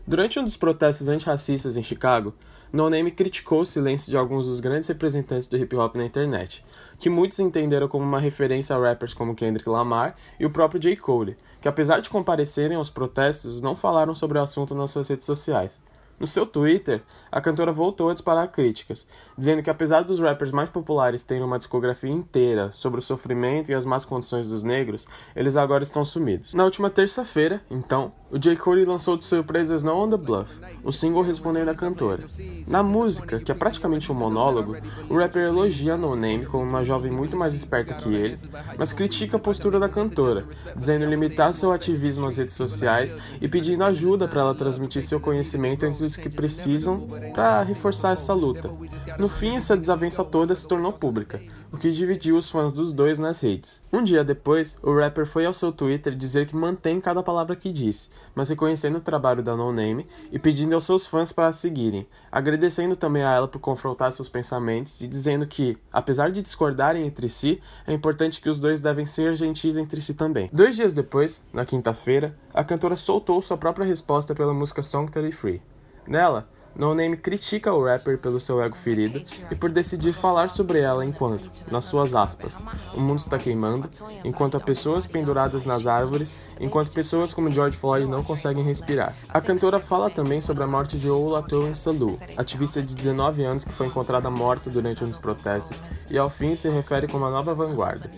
Durante 0.09 0.41
um 0.41 0.45
dos 0.45 0.57
protestos 0.57 1.07
antirracistas 1.07 1.77
em 1.77 1.83
Chicago, 1.83 2.35
No 2.73 2.89
Name 2.91 3.11
criticou 3.11 3.61
o 3.61 3.67
silêncio 3.67 4.11
de 4.11 4.17
alguns 4.17 4.47
dos 4.47 4.59
grandes 4.59 4.89
representantes 4.89 5.47
do 5.47 5.57
hip 5.57 5.77
hop 5.77 5.95
na 5.97 6.05
internet, 6.05 6.65
que 6.99 7.09
muitos 7.09 7.39
entenderam 7.39 7.89
como 7.89 8.05
uma 8.05 8.19
referência 8.19 8.75
a 8.75 8.79
rappers 8.79 9.15
como 9.15 9.35
Kendrick 9.35 9.69
Lamar 9.69 10.17
e 10.41 10.47
o 10.47 10.51
próprio 10.51 10.81
J. 10.81 10.97
Cole, 10.97 11.37
que 11.61 11.69
apesar 11.69 12.01
de 12.01 12.11
comparecerem 12.11 12.77
aos 12.77 12.91
protestos, 12.91 13.61
não 13.61 13.77
falaram 13.77 14.15
sobre 14.15 14.39
o 14.39 14.43
assunto 14.43 14.75
nas 14.75 14.91
suas 14.91 15.09
redes 15.09 15.27
sociais. 15.27 15.81
No 16.19 16.27
seu 16.27 16.45
Twitter, 16.45 17.03
a 17.31 17.41
cantora 17.41 17.71
voltou 17.71 18.11
a 18.11 18.13
disparar 18.13 18.51
críticas, 18.51 19.07
dizendo 19.37 19.63
que 19.63 19.71
apesar 19.71 20.03
dos 20.03 20.19
rappers 20.19 20.51
mais 20.51 20.69
populares 20.69 21.23
terem 21.23 21.45
uma 21.45 21.59
discografia 21.59 22.11
inteira 22.11 22.73
sobre 22.73 22.99
o 22.99 23.03
sofrimento 23.03 23.71
e 23.71 23.75
as 23.75 23.85
más 23.85 24.05
condições 24.05 24.49
dos 24.49 24.65
negros, 24.65 25.07
eles 25.37 25.57
agora 25.57 25.85
estão 25.85 26.05
sumidos. 26.05 26.55
Na 26.55 26.65
última 26.65 26.91
terça-feira, 26.91 27.63
então, 27.71 28.13
o 28.33 28.39
J. 28.39 28.57
Cole 28.57 28.85
lançou 28.85 29.17
de 29.17 29.25
surpresa 29.25 29.77
Snow 29.77 30.07
on 30.07 30.11
the 30.11 30.17
Bluff, 30.17 30.51
o 30.83 30.91
single 30.91 31.23
respondendo 31.23 31.69
à 31.69 31.75
cantora. 31.75 32.25
Na 32.67 32.83
música, 32.83 33.39
que 33.39 33.53
é 33.53 33.55
praticamente 33.55 34.11
um 34.11 34.15
monólogo, 34.15 34.77
o 35.09 35.17
rapper 35.17 35.47
elogia 35.47 35.97
No 35.97 36.17
Name 36.17 36.47
como 36.47 36.65
uma 36.65 36.83
jovem 36.83 37.13
muito 37.13 37.37
mais 37.37 37.55
esperta 37.55 37.95
que 37.95 38.13
ele, 38.13 38.39
mas 38.77 38.93
critica 38.93 39.37
a 39.37 39.41
postura 39.41 39.79
da 39.79 39.89
cantora, 39.89 40.45
dizendo 40.75 41.05
limitar 41.05 41.53
seu 41.53 41.71
ativismo 41.71 42.27
às 42.27 42.37
redes 42.37 42.57
sociais 42.57 43.17
e 43.41 43.47
pedindo 43.47 43.85
ajuda 43.85 44.27
para 44.27 44.41
ela 44.41 44.55
transmitir 44.55 45.03
seu 45.03 45.21
conhecimento 45.21 45.87
entre 45.87 46.08
que 46.17 46.29
precisam 46.29 47.09
para 47.35 47.63
reforçar 47.63 48.13
essa 48.13 48.33
luta. 48.33 48.71
No 49.19 49.29
fim, 49.29 49.57
essa 49.57 49.77
desavença 49.77 50.25
toda 50.25 50.55
se 50.55 50.67
tornou 50.67 50.93
pública, 50.93 51.41
o 51.73 51.77
que 51.77 51.91
dividiu 51.91 52.37
os 52.37 52.51
fãs 52.51 52.73
dos 52.73 52.93
dois 52.93 53.19
nas 53.19 53.41
redes. 53.41 53.83
Um 53.93 54.03
dia 54.03 54.25
depois, 54.25 54.77
o 54.83 54.95
rapper 54.95 55.27
foi 55.27 55.45
ao 55.45 55.53
seu 55.53 55.73
Twitter 55.73 56.15
dizer 56.15 56.47
que 56.47 56.57
mantém 56.57 57.01
cada 57.01 57.23
palavra 57.23 57.57
que 57.57 57.73
disse, 57.73 58.09
mas 58.35 58.49
reconhecendo 58.49 58.97
o 58.97 59.01
trabalho 59.01 59.43
da 59.43 59.57
No 59.57 59.73
Name 59.73 60.07
e 60.33 60.39
pedindo 60.39 60.75
aos 60.75 60.85
seus 60.85 61.07
fãs 61.07 61.33
para 61.33 61.49
a 61.49 61.53
seguirem, 61.53 62.07
agradecendo 62.31 62.97
também 62.97 63.23
a 63.23 63.35
ela 63.35 63.49
por 63.49 63.59
confrontar 63.59 64.13
seus 64.13 64.29
pensamentos 64.29 65.01
e 65.01 65.07
dizendo 65.07 65.47
que, 65.47 65.77
apesar 65.93 66.31
de 66.31 66.43
discordarem 66.43 67.07
entre 67.07 67.29
si, 67.29 67.61
é 67.87 67.93
importante 67.93 68.41
que 68.41 68.49
os 68.49 68.61
dois 68.61 68.81
devem 68.81 69.05
ser 69.05 69.35
gentis 69.35 69.77
entre 69.77 70.01
si 70.01 70.15
também. 70.15 70.49
Dois 70.53 70.77
dias 70.77 70.93
depois, 70.93 71.43
na 71.53 71.65
quinta-feira, 71.65 72.37
a 72.55 72.65
cantora 72.65 72.97
soltou 72.97 73.41
sua 73.43 73.57
própria 73.57 73.87
resposta 73.87 74.35
pela 74.35 74.55
música 74.55 74.83
Song 74.83 75.11
33. 75.11 75.61
Nela, 76.09 76.49
no 76.75 76.95
Name 76.95 77.17
critica 77.17 77.73
o 77.73 77.85
rapper 77.85 78.17
pelo 78.19 78.41
seu 78.41 78.63
ego 78.63 78.77
ferido 78.77 79.21
e 79.51 79.55
por 79.55 79.69
decidir 79.69 80.13
falar 80.13 80.49
sobre 80.49 80.79
ela 80.79 81.05
enquanto, 81.05 81.51
nas 81.71 81.85
suas 81.85 82.15
aspas, 82.15 82.57
o 82.95 83.01
mundo 83.01 83.19
está 83.19 83.37
queimando, 83.37 83.91
enquanto 84.25 84.57
há 84.57 84.61
pessoas 84.61 85.05
penduradas 85.05 85.65
nas 85.65 85.87
árvores, 85.87 86.37
enquanto 86.61 86.93
pessoas 86.93 87.35
como 87.35 87.51
George 87.51 87.77
Floyd 87.77 88.09
não 88.09 88.23
conseguem 88.23 88.65
respirar. 88.65 89.15
A 89.29 89.41
cantora 89.41 89.81
fala 89.81 90.09
também 90.09 90.41
sobre 90.41 90.63
a 90.63 90.69
morte 90.69 90.97
de 90.97 91.11
Olatorin 91.11 91.75
Salou, 91.75 92.17
ativista 92.37 92.81
de 92.81 92.95
19 92.95 93.43
anos 93.43 93.65
que 93.65 93.73
foi 93.73 93.89
encontrada 93.89 94.31
morta 94.31 94.71
durante 94.71 95.03
um 95.03 95.09
dos 95.09 95.19
protestos, 95.19 95.77
e 96.09 96.17
ao 96.17 96.31
fim 96.31 96.55
se 96.55 96.71
refere 96.71 97.09
como 97.09 97.27
a 97.27 97.31
nova 97.31 97.55
vanguarda. 97.55 98.09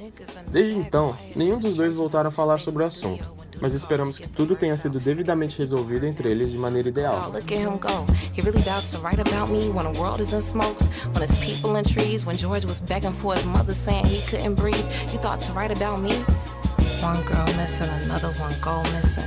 Desde 0.49 0.75
então, 0.75 1.17
nenhum 1.35 1.59
dos 1.59 1.77
dois 1.77 1.95
voltaram 1.95 2.29
a 2.29 2.33
falar 2.33 2.59
sobre 2.59 2.83
o 2.85 2.87
assunto 2.87 3.41
mas 3.61 3.75
esperamos 3.75 4.19
que 4.19 4.27
tudo 4.27 4.57
tenha 4.57 4.77
sido 4.77 4.99
devidamente 4.99 5.59
resolvido 5.59 6.07
entre 6.07 6.31
eles 6.31 6.53
de 6.53 6.59
maneira 6.59 6.89
ideal. 6.89 7.33
One 17.03 17.23
girl 17.25 17.47
missing, 17.57 17.89
another 18.05 18.31
one 18.39 18.55
go 18.61 18.83
missing. 18.93 19.25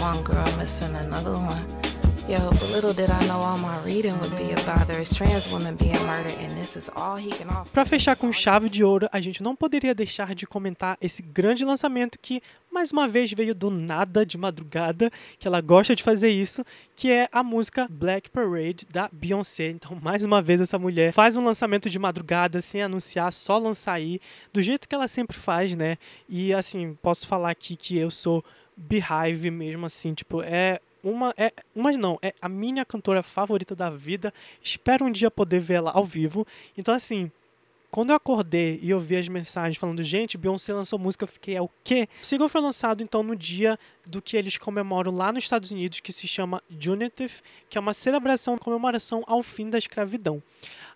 One 0.00 0.22
girl 0.22 0.46
missing, 0.58 0.94
another 0.94 1.32
one. 1.32 1.85
Yo, 2.28 2.50
but 2.50 2.72
little 2.72 2.92
did 2.92 3.08
I 3.08 3.24
know 3.28 3.38
all 3.38 3.56
my 3.56 3.78
reading 3.84 4.18
would 4.18 4.36
be 4.36 4.50
about 4.50 4.88
there's 4.88 5.14
trans 5.14 5.48
women 5.52 5.76
being 5.76 5.94
murdered, 6.04 6.36
and 6.40 6.50
this 6.58 6.74
is 6.74 6.90
all 6.96 7.14
he 7.14 7.30
can 7.30 7.48
offer. 7.48 7.70
Para 7.72 7.84
fechar 7.84 8.16
com 8.16 8.32
chave 8.32 8.68
de 8.68 8.82
ouro, 8.82 9.08
a 9.12 9.20
gente 9.20 9.40
não 9.44 9.54
poderia 9.54 9.94
deixar 9.94 10.34
de 10.34 10.44
comentar 10.44 10.98
esse 11.00 11.22
grande 11.22 11.64
lançamento 11.64 12.18
que 12.20 12.42
mais 12.68 12.90
uma 12.90 13.06
vez 13.06 13.32
veio 13.32 13.54
do 13.54 13.70
nada 13.70 14.26
de 14.26 14.36
madrugada, 14.36 15.08
que 15.38 15.46
ela 15.46 15.60
gosta 15.60 15.94
de 15.94 16.02
fazer 16.02 16.28
isso, 16.28 16.64
que 16.96 17.12
é 17.12 17.28
a 17.30 17.44
música 17.44 17.86
Black 17.88 18.28
Parade 18.28 18.84
da 18.90 19.08
Beyoncé. 19.12 19.70
Então, 19.70 19.96
mais 20.02 20.24
uma 20.24 20.42
vez 20.42 20.60
essa 20.60 20.80
mulher 20.80 21.12
faz 21.12 21.36
um 21.36 21.44
lançamento 21.44 21.88
de 21.88 21.96
madrugada 21.96 22.60
sem 22.60 22.82
anunciar, 22.82 23.32
só 23.32 23.56
lançar 23.56 23.92
aí, 23.92 24.20
do 24.52 24.60
jeito 24.60 24.88
que 24.88 24.94
ela 24.96 25.06
sempre 25.06 25.38
faz, 25.38 25.76
né? 25.76 25.96
E 26.28 26.52
assim, 26.52 26.98
posso 27.00 27.24
falar 27.24 27.50
aqui 27.50 27.76
que 27.76 27.96
eu 27.96 28.10
sou 28.10 28.44
Beehive 28.76 29.48
mesmo 29.48 29.86
assim, 29.86 30.12
tipo, 30.12 30.42
é 30.42 30.80
uma 31.06 31.32
é 31.36 31.52
uma 31.74 31.92
não, 31.92 32.18
é 32.20 32.34
a 32.40 32.48
minha 32.48 32.84
cantora 32.84 33.22
favorita 33.22 33.74
da 33.74 33.88
vida. 33.88 34.34
Espero 34.62 35.04
um 35.04 35.10
dia 35.10 35.30
poder 35.30 35.60
vê-la 35.60 35.92
ao 35.94 36.04
vivo. 36.04 36.46
Então 36.76 36.94
assim, 36.94 37.30
quando 37.90 38.10
eu 38.10 38.16
acordei 38.16 38.78
e 38.82 38.90
eu 38.90 39.00
vi 39.00 39.16
as 39.16 39.28
mensagens 39.28 39.78
falando, 39.78 40.02
gente, 40.02 40.36
Beyoncé 40.36 40.74
lançou 40.74 40.98
música, 40.98 41.24
eu 41.24 41.28
fiquei, 41.28 41.56
é 41.56 41.62
o 41.62 41.70
quê? 41.82 42.08
O 42.20 42.26
single 42.26 42.48
foi 42.48 42.60
lançado, 42.60 43.02
então, 43.02 43.22
no 43.22 43.34
dia 43.34 43.78
do 44.04 44.20
que 44.20 44.36
eles 44.36 44.58
comemoram 44.58 45.12
lá 45.12 45.32
nos 45.32 45.44
Estados 45.44 45.70
Unidos, 45.70 46.00
que 46.00 46.12
se 46.12 46.26
chama 46.26 46.62
Juneteenth, 46.68 47.40
que 47.70 47.78
é 47.78 47.80
uma 47.80 47.94
celebração, 47.94 48.58
comemoração 48.58 49.24
ao 49.26 49.42
fim 49.42 49.70
da 49.70 49.78
escravidão. 49.78 50.42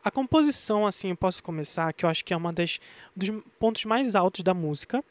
A 0.04 0.10
composição, 0.10 0.86
assim, 0.86 1.10
eu 1.10 1.16
posso 1.16 1.42
começar, 1.42 1.92
que 1.92 2.04
eu 2.04 2.10
acho 2.10 2.24
que 2.24 2.34
é 2.34 2.36
uma 2.36 2.52
das 2.52 2.78
dos 3.16 3.30
pontos 3.58 3.84
mais 3.84 4.14
altos 4.14 4.42
da 4.42 4.52
música 4.52 5.02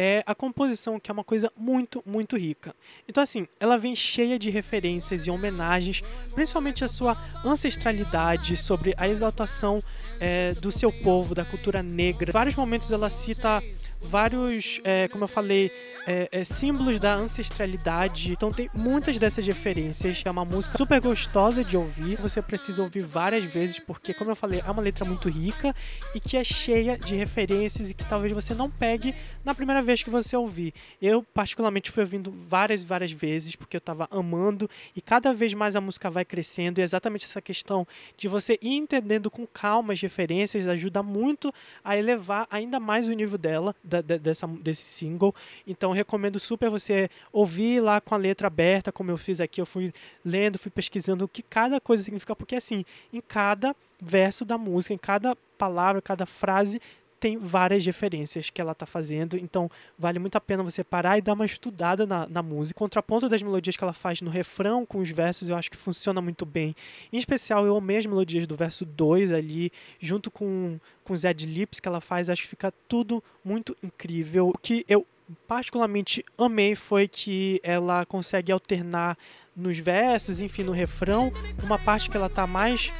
é 0.00 0.22
a 0.24 0.32
composição, 0.32 1.00
que 1.00 1.10
é 1.10 1.12
uma 1.12 1.24
coisa 1.24 1.52
muito, 1.56 2.00
muito 2.06 2.36
rica. 2.36 2.72
Então, 3.08 3.20
assim, 3.20 3.48
ela 3.58 3.76
vem 3.76 3.96
cheia 3.96 4.38
de 4.38 4.48
referências 4.48 5.26
e 5.26 5.30
homenagens, 5.30 6.02
principalmente 6.36 6.84
a 6.84 6.88
sua 6.88 7.18
ancestralidade, 7.44 8.56
sobre 8.56 8.94
a 8.96 9.08
exaltação 9.08 9.80
é, 10.20 10.52
do 10.52 10.70
seu 10.70 10.92
povo, 10.92 11.34
da 11.34 11.44
cultura 11.44 11.82
negra. 11.82 12.30
Em 12.30 12.32
vários 12.32 12.54
momentos 12.54 12.92
ela 12.92 13.10
cita 13.10 13.60
vários, 14.00 14.80
é, 14.84 15.08
como 15.08 15.24
eu 15.24 15.28
falei, 15.28 15.70
é, 16.06 16.28
é, 16.32 16.44
símbolos 16.44 16.98
da 16.98 17.14
ancestralidade. 17.14 18.32
Então 18.32 18.50
tem 18.50 18.70
muitas 18.74 19.18
dessas 19.18 19.46
referências. 19.46 20.22
É 20.24 20.30
uma 20.30 20.44
música 20.44 20.76
super 20.78 21.00
gostosa 21.00 21.62
de 21.62 21.76
ouvir. 21.76 22.16
Você 22.20 22.40
precisa 22.40 22.82
ouvir 22.82 23.04
várias 23.04 23.44
vezes, 23.44 23.78
porque, 23.80 24.14
como 24.14 24.30
eu 24.30 24.36
falei, 24.36 24.62
é 24.66 24.70
uma 24.70 24.82
letra 24.82 25.04
muito 25.04 25.28
rica 25.28 25.74
e 26.14 26.20
que 26.20 26.36
é 26.36 26.44
cheia 26.44 26.96
de 26.96 27.14
referências 27.14 27.90
e 27.90 27.94
que 27.94 28.08
talvez 28.08 28.32
você 28.32 28.54
não 28.54 28.70
pegue 28.70 29.14
na 29.44 29.54
primeira 29.54 29.82
vez 29.82 30.02
que 30.02 30.10
você 30.10 30.36
ouvir. 30.36 30.72
Eu, 31.00 31.22
particularmente, 31.22 31.90
fui 31.90 32.02
ouvindo 32.02 32.32
várias 32.48 32.82
e 32.82 32.86
várias 32.86 33.12
vezes, 33.12 33.54
porque 33.54 33.76
eu 33.76 33.80
estava 33.80 34.08
amando 34.10 34.68
e 34.94 35.02
cada 35.02 35.34
vez 35.34 35.52
mais 35.54 35.76
a 35.76 35.80
música 35.80 36.10
vai 36.10 36.24
crescendo. 36.24 36.78
E 36.78 36.82
é 36.82 36.84
exatamente 36.84 37.26
essa 37.26 37.42
questão 37.42 37.86
de 38.16 38.28
você 38.28 38.58
ir 38.62 38.74
entendendo 38.74 39.30
com 39.30 39.46
calma 39.46 39.92
as 39.92 40.00
referências 40.00 40.66
ajuda 40.66 41.02
muito 41.02 41.52
a 41.84 41.96
elevar 41.96 42.46
ainda 42.50 42.78
mais 42.78 43.08
o 43.08 43.12
nível 43.12 43.38
dela 43.38 43.74
da, 43.88 44.00
dessa, 44.00 44.46
desse 44.46 44.82
single. 44.82 45.34
Então 45.66 45.92
recomendo 45.92 46.38
super 46.38 46.70
você 46.70 47.10
ouvir 47.32 47.80
lá 47.80 48.00
com 48.00 48.14
a 48.14 48.18
letra 48.18 48.46
aberta, 48.46 48.92
como 48.92 49.10
eu 49.10 49.16
fiz 49.16 49.40
aqui. 49.40 49.60
Eu 49.60 49.66
fui 49.66 49.92
lendo, 50.24 50.58
fui 50.58 50.70
pesquisando 50.70 51.24
o 51.24 51.28
que 51.28 51.42
cada 51.42 51.80
coisa 51.80 52.02
significa, 52.02 52.36
porque 52.36 52.56
assim, 52.56 52.84
em 53.12 53.20
cada 53.20 53.74
verso 54.00 54.44
da 54.44 54.56
música, 54.56 54.94
em 54.94 54.98
cada 54.98 55.34
palavra, 55.56 56.00
cada 56.00 56.26
frase 56.26 56.80
tem 57.20 57.36
várias 57.36 57.84
referências 57.84 58.50
que 58.50 58.60
ela 58.60 58.72
está 58.72 58.86
fazendo, 58.86 59.36
então 59.36 59.70
vale 59.98 60.18
muito 60.18 60.36
a 60.36 60.40
pena 60.40 60.62
você 60.62 60.84
parar 60.84 61.18
e 61.18 61.22
dar 61.22 61.34
uma 61.34 61.46
estudada 61.46 62.06
na, 62.06 62.26
na 62.26 62.42
música. 62.42 62.78
O 62.78 62.80
contraponto 62.80 63.28
das 63.28 63.42
melodias 63.42 63.76
que 63.76 63.84
ela 63.84 63.92
faz 63.92 64.20
no 64.20 64.30
refrão 64.30 64.86
com 64.86 64.98
os 64.98 65.10
versos 65.10 65.48
eu 65.48 65.56
acho 65.56 65.70
que 65.70 65.76
funciona 65.76 66.20
muito 66.20 66.46
bem. 66.46 66.74
Em 67.12 67.18
especial, 67.18 67.66
eu 67.66 67.76
amei 67.76 67.98
as 67.98 68.06
melodias 68.06 68.46
do 68.46 68.56
verso 68.56 68.84
2 68.84 69.32
ali, 69.32 69.72
junto 70.00 70.30
com, 70.30 70.78
com 71.04 71.12
os 71.12 71.24
ad-libs 71.24 71.80
que 71.80 71.88
ela 71.88 72.00
faz, 72.00 72.30
acho 72.30 72.42
que 72.42 72.48
fica 72.48 72.72
tudo 72.88 73.22
muito 73.44 73.76
incrível. 73.82 74.50
O 74.50 74.58
que 74.58 74.84
eu 74.88 75.06
particularmente 75.46 76.24
amei 76.38 76.74
foi 76.74 77.06
que 77.08 77.60
ela 77.62 78.06
consegue 78.06 78.52
alternar 78.52 79.16
nos 79.58 79.78
versos, 79.78 80.40
enfim, 80.40 80.62
no 80.62 80.72
refrão, 80.72 81.30
uma 81.64 81.78
parte 81.78 82.08
que 82.08 82.16
ela 82.16 82.30
tá 82.30 82.46
mais, 82.46 82.92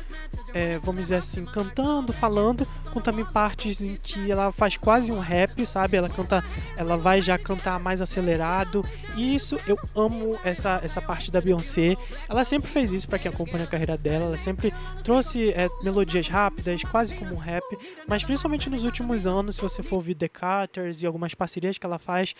é, 0.53 0.79
vamos 0.79 1.03
dizer 1.03 1.17
assim, 1.17 1.45
cantando, 1.45 2.13
falando, 2.13 2.67
com 2.93 3.01
também 3.01 3.25
partes 3.25 3.81
em 3.81 3.97
que 3.97 4.31
ela 4.31 4.51
faz 4.51 4.77
quase 4.77 5.13
um 5.13 5.21
rap, 5.21 5.65
sabe? 5.65 5.97
Ela 5.97 6.09
canta, 6.09 6.45
ela 6.77 6.97
vai 6.97 7.23
já 7.23 7.39
cantar 7.39 7.79
mais 7.79 8.01
acelerado. 8.01 8.85
E 9.17 9.35
isso 9.35 9.57
eu 9.67 9.79
amo 9.95 10.39
essa 10.45 10.81
essa 10.83 11.01
parte 11.01 11.31
da 11.31 11.41
Beyoncé. 11.41 11.97
Ela 12.29 12.45
sempre 12.45 12.71
fez 12.71 12.93
isso 12.93 13.07
para 13.07 13.19
quem 13.19 13.31
acompanha 13.31 13.65
a 13.65 13.69
carreira 13.69 13.97
dela. 13.97 14.27
Ela 14.27 14.39
sempre 14.39 14.75
trouxe 15.05 15.51
é, 15.51 15.69
melodias 15.83 16.29
rápidas, 16.29 16.83
quase 16.83 17.15
como 17.15 17.35
um 17.35 17.39
rap, 17.39 17.65
mas 18.09 18.25
principalmente 18.25 18.69
nos 18.69 18.85
últimos 18.85 19.27
anos, 19.27 19.57
se 19.57 19.63
você 19.63 19.83
for 19.83 19.97
ouvir 19.97 20.15
The 20.17 20.29
Carters 20.29 21.03
e 21.03 21.07
algumas 21.07 21.35
parcerias 21.35 21.79
que 21.79 21.87
ela 21.87 21.99
faz, 21.99 22.35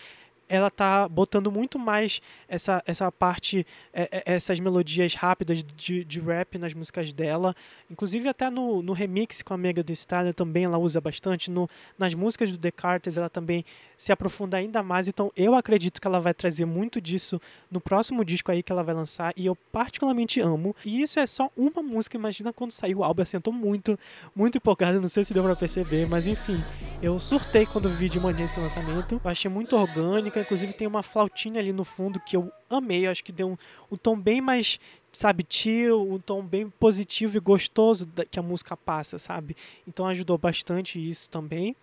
ela 0.49 0.71
tá 0.71 1.07
botando 1.07 1.51
muito 1.51 1.77
mais 1.77 2.19
essa, 2.47 2.83
essa 2.87 3.11
parte, 3.11 3.65
é, 3.93 4.09
é, 4.11 4.23
essas 4.33 4.59
melodias 4.59 5.13
rápidas 5.13 5.63
de, 5.63 6.03
de 6.03 6.19
rap 6.19 6.57
nas 6.57 6.73
músicas 6.73 7.13
dela. 7.13 7.55
Inclusive 7.89 8.27
até 8.27 8.49
no, 8.49 8.81
no 8.81 8.91
remix 8.91 9.43
com 9.43 9.53
a 9.53 9.57
Mega 9.57 9.83
Thee 9.83 9.93
Stallion 9.93 10.33
também 10.33 10.63
ela 10.65 10.79
usa 10.79 10.99
bastante. 10.99 11.51
No, 11.51 11.69
nas 11.97 12.15
músicas 12.15 12.51
do 12.51 12.57
Descartes 12.57 13.15
ela 13.15 13.29
também 13.29 13.63
se 13.99 14.13
aprofunda 14.13 14.57
ainda 14.57 14.81
mais. 14.81 15.07
Então 15.07 15.31
eu 15.35 15.53
acredito 15.53 15.99
que 15.99 16.07
ela 16.07 16.19
vai 16.19 16.33
trazer 16.33 16.65
muito 16.65 17.01
disso 17.01 17.39
no 17.69 17.81
próximo 17.81 18.23
disco 18.23 18.51
aí 18.51 18.63
que 18.63 18.71
ela 18.71 18.81
vai 18.81 18.95
lançar. 18.95 19.33
E 19.35 19.45
eu 19.45 19.55
particularmente 19.55 20.39
amo. 20.39 20.75
E 20.85 21.01
isso 21.01 21.19
é 21.19 21.27
só 21.27 21.51
uma 21.55 21.83
música. 21.83 22.17
Imagina 22.17 22.51
quando 22.51 22.71
saiu 22.71 22.99
o 22.99 23.03
álbum. 23.03 23.23
Eu 23.31 23.41
tô 23.41 23.51
muito, 23.51 23.99
muito 24.35 24.57
empolgado. 24.57 24.99
Não 25.01 25.09
sei 25.09 25.25
se 25.25 25.33
deu 25.33 25.43
pra 25.43 25.55
perceber. 25.55 26.07
Mas 26.07 26.25
enfim, 26.25 26.55
eu 27.03 27.19
surtei 27.19 27.65
quando 27.65 27.89
vi 27.89 28.07
de 28.07 28.19
manhã 28.19 28.45
esse 28.45 28.59
lançamento. 28.59 29.19
Eu 29.23 29.29
achei 29.29 29.51
muito 29.51 29.75
orgânica 29.75 30.39
inclusive 30.39 30.73
tem 30.73 30.87
uma 30.87 31.03
flautinha 31.03 31.59
ali 31.59 31.73
no 31.73 31.83
fundo 31.83 32.19
que 32.19 32.35
eu 32.35 32.51
amei, 32.69 33.05
eu 33.05 33.11
acho 33.11 33.23
que 33.23 33.31
deu 33.31 33.49
um, 33.49 33.57
um 33.91 33.97
tom 33.97 34.17
bem 34.17 34.41
mais, 34.41 34.79
sabe, 35.11 35.45
chill, 35.47 36.01
um 36.01 36.19
tom 36.19 36.41
bem 36.43 36.69
positivo 36.69 37.37
e 37.37 37.39
gostoso 37.39 38.07
que 38.29 38.39
a 38.39 38.43
música 38.43 38.77
passa, 38.77 39.19
sabe? 39.19 39.55
Então 39.87 40.05
ajudou 40.07 40.37
bastante 40.37 40.99
isso 40.99 41.29
também. 41.29 41.75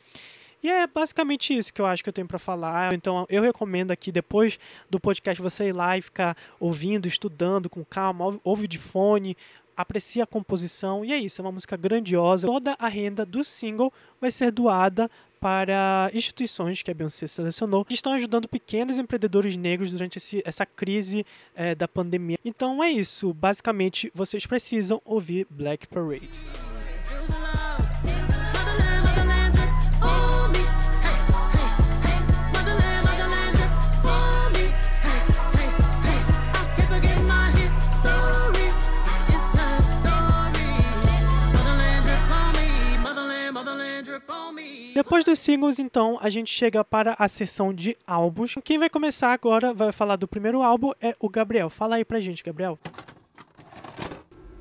E 0.62 0.70
é 0.70 0.86
basicamente 0.86 1.56
isso 1.56 1.72
que 1.72 1.80
eu 1.80 1.86
acho 1.86 2.02
que 2.02 2.08
eu 2.08 2.12
tenho 2.12 2.26
para 2.26 2.38
falar. 2.38 2.92
Então 2.92 3.26
eu 3.28 3.42
recomendo 3.42 3.90
aqui 3.90 4.10
depois 4.10 4.58
do 4.90 4.98
podcast 4.98 5.40
você 5.40 5.68
ir 5.68 5.72
lá 5.72 5.96
e 5.96 6.02
ficar 6.02 6.36
ouvindo, 6.58 7.06
estudando 7.06 7.70
com 7.70 7.84
calma, 7.84 8.40
ouve 8.42 8.66
de 8.66 8.78
fone, 8.78 9.36
aprecia 9.76 10.24
a 10.24 10.26
composição 10.26 11.04
e 11.04 11.12
é 11.12 11.18
isso, 11.18 11.40
é 11.40 11.44
uma 11.44 11.52
música 11.52 11.76
grandiosa. 11.76 12.46
Toda 12.46 12.74
a 12.78 12.88
renda 12.88 13.26
do 13.26 13.44
single 13.44 13.92
vai 14.20 14.30
ser 14.30 14.50
doada 14.50 15.10
para 15.38 16.10
instituições 16.14 16.82
que 16.82 16.90
a 16.90 16.94
Beyoncé 16.94 17.26
selecionou 17.26 17.84
que 17.84 17.94
estão 17.94 18.12
ajudando 18.12 18.48
pequenos 18.48 18.98
empreendedores 18.98 19.54
negros 19.56 19.90
durante 19.90 20.16
esse, 20.16 20.42
essa 20.44 20.64
crise 20.64 21.26
é, 21.54 21.74
da 21.74 21.86
pandemia. 21.86 22.38
Então 22.44 22.82
é 22.82 22.90
isso, 22.90 23.34
basicamente 23.34 24.10
vocês 24.14 24.46
precisam 24.46 25.00
ouvir 25.04 25.46
Black 25.50 25.86
Parade. 25.86 26.30
Depois 44.94 45.24
dos 45.24 45.38
singles, 45.38 45.78
então, 45.78 46.18
a 46.20 46.30
gente 46.30 46.50
chega 46.50 46.84
para 46.84 47.14
a 47.18 47.28
sessão 47.28 47.72
de 47.72 47.96
álbuns. 48.06 48.54
Quem 48.64 48.78
vai 48.78 48.88
começar 48.88 49.32
agora, 49.32 49.74
vai 49.74 49.92
falar 49.92 50.16
do 50.16 50.26
primeiro 50.26 50.62
álbum, 50.62 50.92
é 51.00 51.14
o 51.20 51.28
Gabriel. 51.28 51.68
Fala 51.68 51.96
aí 51.96 52.04
pra 52.04 52.20
gente, 52.20 52.42
Gabriel. 52.42 52.78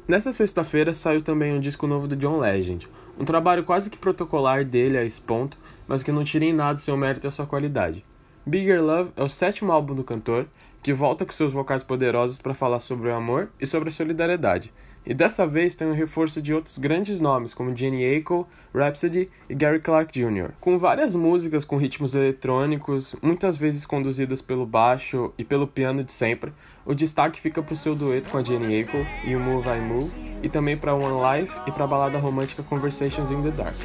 Nessa 0.07 0.31
sexta-feira 0.31 0.93
saiu 0.93 1.21
também 1.21 1.53
um 1.53 1.59
disco 1.59 1.87
novo 1.87 2.07
do 2.07 2.15
John 2.15 2.37
Legend, 2.37 2.87
um 3.19 3.25
trabalho 3.25 3.63
quase 3.63 3.89
que 3.89 3.97
protocolar 3.97 4.63
dele 4.63 4.97
a 4.97 5.03
esse 5.03 5.19
ponto, 5.19 5.57
mas 5.87 6.03
que 6.03 6.11
não 6.11 6.23
tira 6.23 6.45
em 6.45 6.53
nada 6.53 6.77
seu 6.77 6.95
mérito 6.95 7.25
e 7.25 7.29
a 7.29 7.31
sua 7.31 7.47
qualidade. 7.47 8.05
Bigger 8.45 8.83
Love 8.83 9.11
é 9.15 9.23
o 9.23 9.29
sétimo 9.29 9.71
álbum 9.71 9.95
do 9.95 10.03
cantor, 10.03 10.47
que 10.83 10.93
volta 10.93 11.25
com 11.25 11.31
seus 11.31 11.51
vocais 11.51 11.81
poderosos 11.81 12.37
para 12.37 12.53
falar 12.53 12.79
sobre 12.79 13.09
o 13.09 13.15
amor 13.15 13.49
e 13.59 13.65
sobre 13.65 13.89
a 13.89 13.91
solidariedade, 13.91 14.71
e 15.05 15.13
dessa 15.13 15.45
vez 15.45 15.75
tem 15.75 15.87
um 15.87 15.93
reforço 15.93 16.41
de 16.41 16.53
outros 16.53 16.77
grandes 16.77 17.19
nomes, 17.19 17.53
como 17.53 17.75
Jenny 17.75 18.03
Aiko, 18.03 18.47
Rhapsody 18.73 19.29
e 19.49 19.53
Gary 19.53 19.79
Clark 19.79 20.11
Jr., 20.11 20.51
com 20.59 20.77
várias 20.77 21.13
músicas 21.13 21.63
com 21.63 21.77
ritmos 21.77 22.15
eletrônicos, 22.15 23.15
muitas 23.21 23.55
vezes 23.55 23.85
conduzidas 23.85 24.41
pelo 24.41 24.65
baixo 24.65 25.33
e 25.37 25.43
pelo 25.43 25.67
piano 25.67 26.03
de 26.03 26.11
sempre. 26.11 26.51
O 26.85 26.93
destaque 26.93 27.39
fica 27.39 27.61
para 27.61 27.73
o 27.73 27.77
seu 27.77 27.95
dueto 27.95 28.29
com 28.29 28.37
a 28.37 28.43
Jenny 28.43 28.75
Aiko 28.75 28.97
e 29.25 29.35
o 29.35 29.39
Move 29.39 29.67
I 29.69 29.81
Move, 29.81 30.11
e 30.41 30.49
também 30.49 30.77
para 30.77 30.95
One 30.95 31.41
Life 31.41 31.53
e 31.67 31.71
para 31.71 31.83
a 31.83 31.87
balada 31.87 32.17
romântica 32.17 32.63
Conversations 32.63 33.31
in 33.31 33.41
the 33.41 33.51
Dark. 33.51 33.75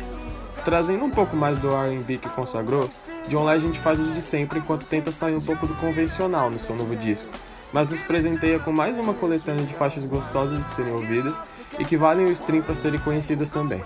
Trazendo 0.64 1.04
um 1.04 1.10
pouco 1.10 1.34
mais 1.34 1.56
do 1.56 1.70
R&B 1.70 2.18
que 2.18 2.28
consagrou, 2.30 2.88
John 3.28 3.44
Legend 3.44 3.78
faz 3.78 3.98
o 3.98 4.12
de 4.12 4.20
sempre 4.20 4.58
enquanto 4.58 4.84
tenta 4.84 5.10
sair 5.10 5.34
um 5.34 5.40
pouco 5.40 5.66
do 5.66 5.74
convencional 5.76 6.50
no 6.50 6.58
seu 6.58 6.76
novo 6.76 6.94
disco, 6.96 7.30
mas 7.72 7.88
nos 7.88 8.02
presenteia 8.02 8.58
com 8.58 8.72
mais 8.72 8.98
uma 8.98 9.14
coletânea 9.14 9.64
de 9.64 9.74
faixas 9.74 10.04
gostosas 10.04 10.62
de 10.62 10.68
serem 10.68 10.92
ouvidas 10.92 11.40
e 11.78 11.84
que 11.84 11.96
valem 11.96 12.26
o 12.26 12.32
stream 12.32 12.62
para 12.62 12.74
serem 12.74 13.00
conhecidas 13.00 13.50
também. 13.50 13.82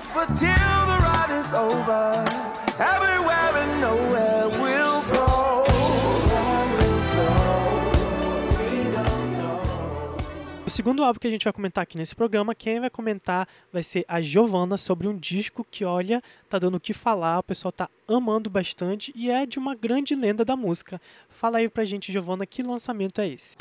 O 10.66 10.70
segundo 10.70 11.04
álbum 11.04 11.20
que 11.20 11.26
a 11.26 11.30
gente 11.30 11.44
vai 11.44 11.52
comentar 11.52 11.82
aqui 11.82 11.98
nesse 11.98 12.16
programa, 12.16 12.54
quem 12.54 12.80
vai 12.80 12.88
comentar 12.88 13.46
vai 13.70 13.82
ser 13.82 14.02
a 14.08 14.20
Giovanna 14.22 14.78
sobre 14.78 15.06
um 15.06 15.14
disco 15.14 15.64
que, 15.70 15.84
olha, 15.84 16.22
tá 16.48 16.58
dando 16.58 16.76
o 16.76 16.80
que 16.80 16.94
falar, 16.94 17.40
o 17.40 17.42
pessoal 17.42 17.70
tá 17.70 17.90
amando 18.08 18.48
bastante 18.48 19.12
e 19.14 19.30
é 19.30 19.44
de 19.44 19.58
uma 19.58 19.74
grande 19.74 20.14
lenda 20.14 20.42
da 20.44 20.56
música. 20.56 20.98
Fala 21.34 21.58
aí 21.58 21.68
pra 21.68 21.84
gente, 21.84 22.12
Giovanna, 22.12 22.46
que 22.46 22.62
lançamento 22.62 23.20
é 23.20 23.28
esse? 23.28 23.56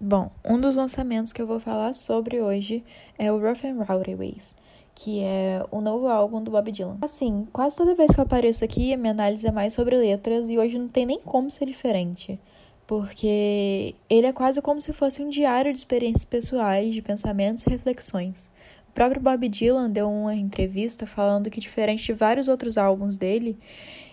Bom, 0.00 0.30
um 0.44 0.58
dos 0.58 0.76
lançamentos 0.76 1.32
que 1.32 1.42
eu 1.42 1.46
vou 1.46 1.60
falar 1.60 1.92
sobre 1.94 2.40
hoje 2.40 2.82
é 3.18 3.30
o 3.30 3.38
Rough 3.38 3.64
and 3.64 3.84
Rowdy 3.84 4.14
Ways, 4.14 4.56
que 4.94 5.20
é 5.20 5.64
o 5.70 5.80
novo 5.80 6.06
álbum 6.06 6.42
do 6.42 6.50
Bob 6.50 6.70
Dylan. 6.72 6.96
Assim, 7.02 7.46
quase 7.52 7.76
toda 7.76 7.94
vez 7.94 8.14
que 8.14 8.20
eu 8.20 8.24
apareço 8.24 8.64
aqui, 8.64 8.94
a 8.94 8.96
minha 8.96 9.12
análise 9.12 9.46
é 9.46 9.52
mais 9.52 9.72
sobre 9.74 9.96
letras 9.96 10.48
e 10.48 10.58
hoje 10.58 10.78
não 10.78 10.88
tem 10.88 11.04
nem 11.04 11.20
como 11.20 11.50
ser 11.50 11.66
diferente, 11.66 12.40
porque 12.86 13.94
ele 14.08 14.26
é 14.26 14.32
quase 14.32 14.62
como 14.62 14.80
se 14.80 14.92
fosse 14.92 15.22
um 15.22 15.28
diário 15.28 15.72
de 15.72 15.78
experiências 15.78 16.24
pessoais, 16.24 16.94
de 16.94 17.02
pensamentos 17.02 17.66
e 17.66 17.70
reflexões. 17.70 18.50
O 18.88 18.92
próprio 18.92 19.20
Bob 19.20 19.48
Dylan 19.48 19.90
deu 19.90 20.10
uma 20.10 20.34
entrevista 20.34 21.06
falando 21.06 21.50
que, 21.50 21.60
diferente 21.60 22.04
de 22.04 22.12
vários 22.12 22.46
outros 22.46 22.76
álbuns 22.76 23.16
dele, 23.16 23.58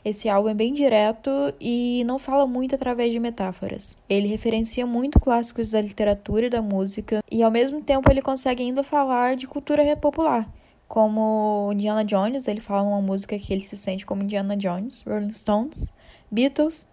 esse 0.03 0.29
álbum 0.29 0.50
é 0.50 0.53
bem 0.53 0.74
direto 0.74 1.32
e 1.60 2.03
não 2.06 2.18
fala 2.18 2.48
muito 2.48 2.75
através 2.75 3.12
de 3.12 3.20
metáforas. 3.20 3.98
Ele 4.10 4.27
referencia 4.27 4.86
muito 4.86 5.20
clássicos 5.20 5.72
da 5.72 5.82
literatura 5.82 6.46
e 6.46 6.50
da 6.50 6.62
música, 6.62 7.24
e 7.32 7.44
ao 7.44 7.51
mesmo 7.51 7.82
tempo 7.82 8.10
ele 8.12 8.22
consegue 8.22 8.63
ainda 8.63 8.84
falar 8.84 9.36
de 9.36 9.48
cultura 9.48 9.96
popular. 9.98 10.50
Como 10.88 11.70
Indiana 11.74 12.03
Jones, 12.03 12.48
ele 12.48 12.60
fala 12.60 12.88
uma 12.88 13.01
música 13.01 13.38
que 13.38 13.53
ele 13.53 13.68
se 13.68 13.77
sente 13.77 14.06
como 14.06 14.24
Indiana 14.24 14.58
Jones, 14.58 15.03
Rolling 15.06 15.32
Stones, 15.32 15.94
Beatles, 16.32 16.88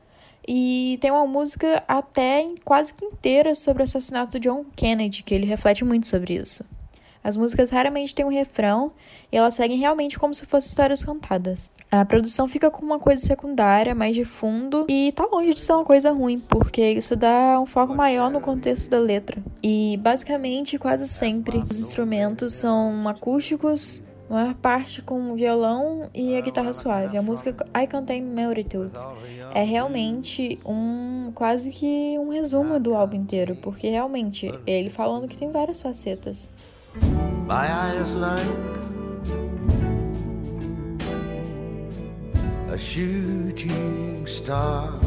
e 0.47 0.99
tem 1.01 1.11
uma 1.11 1.27
música 1.27 1.83
até 1.89 2.47
quase 2.65 2.95
que 2.95 3.05
inteira 3.05 3.55
sobre 3.55 3.83
o 3.83 3.85
assassinato 3.85 4.39
de 4.39 4.49
John 4.49 4.65
Kennedy, 4.77 5.23
que 5.23 5.35
ele 5.35 5.47
reflete 5.47 5.85
muito 5.85 6.07
sobre 6.07 6.35
isso. 6.35 6.65
As 7.27 7.37
músicas 7.37 7.71
raramente 7.71 8.15
têm 8.15 8.25
um 8.25 8.29
refrão 8.29 8.93
e 9.33 9.37
elas 9.37 9.57
seguem 9.57 9.77
realmente 9.77 10.17
como 10.17 10.33
se 10.33 10.47
fossem 10.47 10.69
histórias 10.69 11.03
cantadas. 11.03 11.73
A 11.91 12.05
produção 12.05 12.47
fica 12.47 12.71
com 12.71 12.87
uma 12.87 13.01
coisa 13.01 13.21
secundária, 13.27 13.97
mais 13.97 14.15
de 14.15 14.25
fundo, 14.25 14.87
e 14.89 15.11
tá 15.11 15.27
longe 15.27 15.53
de 15.53 15.59
ser 15.59 15.73
uma 15.73 15.85
coisa 15.85 16.13
ruim, 16.13 16.39
porque 16.39 16.89
isso 16.93 17.17
dá 17.17 17.59
um 17.61 17.67
foco 17.67 17.93
maior 17.97 18.31
no 18.31 18.41
contexto 18.41 18.89
da 18.91 19.01
letra. 19.01 19.43
E 19.61 19.99
basicamente, 20.01 20.79
quase 20.79 21.09
sempre, 21.09 21.59
os 21.69 21.81
instrumentos 21.81 22.53
são 22.53 23.09
acústicos, 23.09 24.01
a 24.31 24.35
maior 24.35 24.55
parte 24.55 25.03
com 25.03 25.35
violão 25.35 26.09
e 26.15 26.37
a 26.37 26.41
guitarra 26.41 26.73
suave. 26.73 27.19
A 27.19 27.23
música 27.23 27.57
I 27.77 27.89
Contain 27.89 28.23
Multitudes 28.23 29.03
é 29.53 29.65
realmente 29.65 30.61
um 30.65 31.33
quase 31.35 31.73
que 31.73 32.17
um 32.21 32.29
resumo 32.29 32.79
do 32.79 32.95
álbum 32.95 33.17
inteiro, 33.17 33.57
porque 33.57 33.91
realmente 33.91 34.55
ele 34.65 34.91
falando 34.91 35.27
que 35.27 35.37
tem 35.37 35.51
várias 35.51 35.83
facetas. 35.83 36.53
My 37.47 37.67
eyes 37.67 38.15
like 38.15 38.47
a 42.73 42.79
shooting 42.79 44.27
star. 44.27 44.99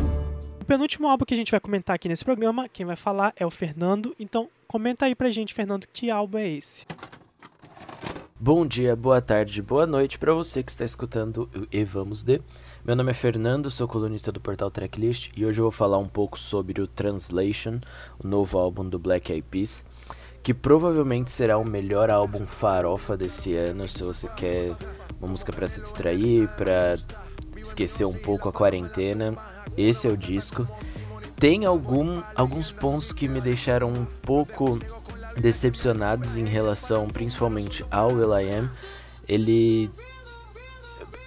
O 0.62 0.66
penúltimo 0.66 1.08
álbum 1.08 1.26
que 1.26 1.34
a 1.34 1.38
gente 1.38 1.52
vai 1.52 1.60
comentar 1.60 1.96
aqui 1.96 2.08
nesse 2.08 2.24
programa, 2.24 2.70
quem 2.70 2.86
vai 2.86 2.96
falar 2.96 3.34
é 3.36 3.46
o 3.46 3.52
Fernando. 3.52 4.16
Então, 4.20 4.50
comenta 4.68 5.06
aí 5.06 5.16
pra 5.16 5.30
gente, 5.30 5.54
Fernando, 5.54 5.88
que 5.92 6.10
álbum 6.10 6.38
é 6.38 6.48
esse? 6.48 6.86
Bom 8.42 8.66
dia, 8.66 8.96
boa 8.96 9.22
tarde, 9.22 9.62
boa 9.62 9.86
noite 9.86 10.18
para 10.18 10.34
você 10.34 10.64
que 10.64 10.72
está 10.72 10.86
escutando 10.86 11.50
o 11.54 11.68
E 11.70 11.84
Vamos 11.84 12.24
De. 12.24 12.42
Meu 12.86 12.96
nome 12.96 13.12
é 13.12 13.14
Fernando, 13.14 13.70
sou 13.70 13.86
colunista 13.86 14.32
do 14.32 14.40
portal 14.40 14.72
Tracklist 14.72 15.30
e 15.36 15.46
hoje 15.46 15.60
eu 15.60 15.64
vou 15.64 15.72
falar 15.72 15.98
um 15.98 16.08
pouco 16.08 16.40
sobre 16.40 16.82
o 16.82 16.88
Translation, 16.88 17.82
o 18.18 18.26
novo 18.26 18.58
álbum 18.58 18.88
do 18.88 18.98
Black 18.98 19.30
Eyed 19.30 19.46
Peas, 19.52 19.84
que 20.44 20.54
provavelmente 20.54 21.32
será 21.32 21.58
o 21.58 21.66
melhor 21.66 22.10
álbum 22.10 22.46
farofa 22.46 23.18
desse 23.18 23.56
ano, 23.56 23.88
se 23.88 24.04
você 24.04 24.28
quer 24.30 24.76
uma 25.20 25.30
música 25.30 25.52
para 25.52 25.68
se 25.68 25.82
distrair, 25.82 26.48
para 26.56 26.96
esquecer 27.58 28.06
um 28.06 28.14
pouco 28.14 28.48
a 28.48 28.54
quarentena. 28.54 29.38
Esse 29.78 30.08
é 30.08 30.12
o 30.12 30.18
disco. 30.18 30.68
Tem 31.36 31.66
algum, 31.66 32.22
alguns 32.36 32.72
pontos 32.72 33.14
que 33.14 33.28
me 33.28 33.40
deixaram 33.42 33.90
um 33.90 34.06
pouco 34.22 34.80
decepcionados 35.38 36.36
em 36.36 36.46
relação 36.46 37.08
principalmente 37.08 37.86
ao 37.90 38.10
Will.i.am. 38.14 38.70
Ele 39.28 39.90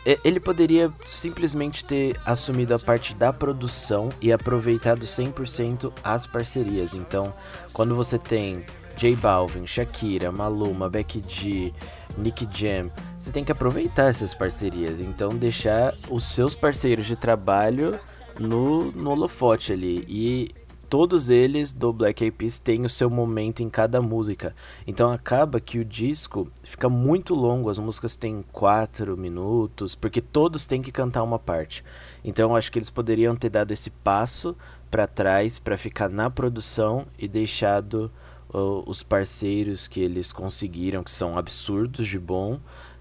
ele 0.04 0.40
poderia 0.40 0.92
simplesmente 1.06 1.84
ter 1.84 2.20
assumido 2.26 2.74
a 2.74 2.78
parte 2.78 3.14
da 3.14 3.32
produção 3.32 4.08
e 4.20 4.32
aproveitado 4.32 5.06
100% 5.06 5.92
as 6.02 6.26
parcerias. 6.26 6.92
Então, 6.94 7.32
quando 7.72 7.94
você 7.94 8.18
tem 8.18 8.66
J 8.96 9.16
Balvin, 9.16 9.66
Shakira, 9.66 10.30
Maluma, 10.30 10.88
Becky 10.88 11.22
G, 11.26 11.72
Nick 12.16 12.48
Jam, 12.52 12.90
você 13.18 13.32
tem 13.32 13.44
que 13.44 13.52
aproveitar 13.52 14.10
essas 14.10 14.34
parcerias. 14.34 15.00
Então, 15.00 15.30
deixar 15.30 15.94
os 16.10 16.24
seus 16.24 16.54
parceiros 16.54 17.06
de 17.06 17.16
trabalho 17.16 17.98
no, 18.38 18.90
no 18.92 19.10
holofote 19.10 19.72
ali. 19.72 20.04
E 20.08 20.54
todos 20.92 21.30
eles 21.30 21.72
do 21.72 21.90
Black 21.90 22.22
Eyed 22.22 22.36
Peas 22.36 22.58
têm 22.58 22.84
o 22.84 22.88
seu 22.88 23.08
momento 23.08 23.62
em 23.62 23.70
cada 23.70 24.02
música. 24.02 24.54
Então 24.86 25.10
acaba 25.10 25.58
que 25.58 25.78
o 25.78 25.84
disco 25.86 26.48
fica 26.62 26.86
muito 26.86 27.34
longo, 27.34 27.70
as 27.70 27.78
músicas 27.78 28.14
têm 28.14 28.42
quatro 28.52 29.16
minutos, 29.16 29.94
porque 29.94 30.20
todos 30.20 30.66
têm 30.66 30.82
que 30.82 30.92
cantar 30.92 31.22
uma 31.22 31.38
parte. 31.38 31.82
Então 32.22 32.54
acho 32.54 32.70
que 32.70 32.78
eles 32.78 32.90
poderiam 32.90 33.34
ter 33.34 33.48
dado 33.48 33.70
esse 33.70 33.88
passo 33.88 34.54
para 34.90 35.06
trás 35.06 35.58
para 35.58 35.78
ficar 35.78 36.10
na 36.10 36.28
produção 36.28 37.06
e 37.18 37.26
deixado 37.26 38.10
os 38.52 39.02
parceiros 39.02 39.88
que 39.88 40.00
eles 40.00 40.32
conseguiram, 40.32 41.02
que 41.02 41.10
são 41.10 41.38
absurdos 41.38 42.06
de 42.06 42.18
bom, 42.18 42.58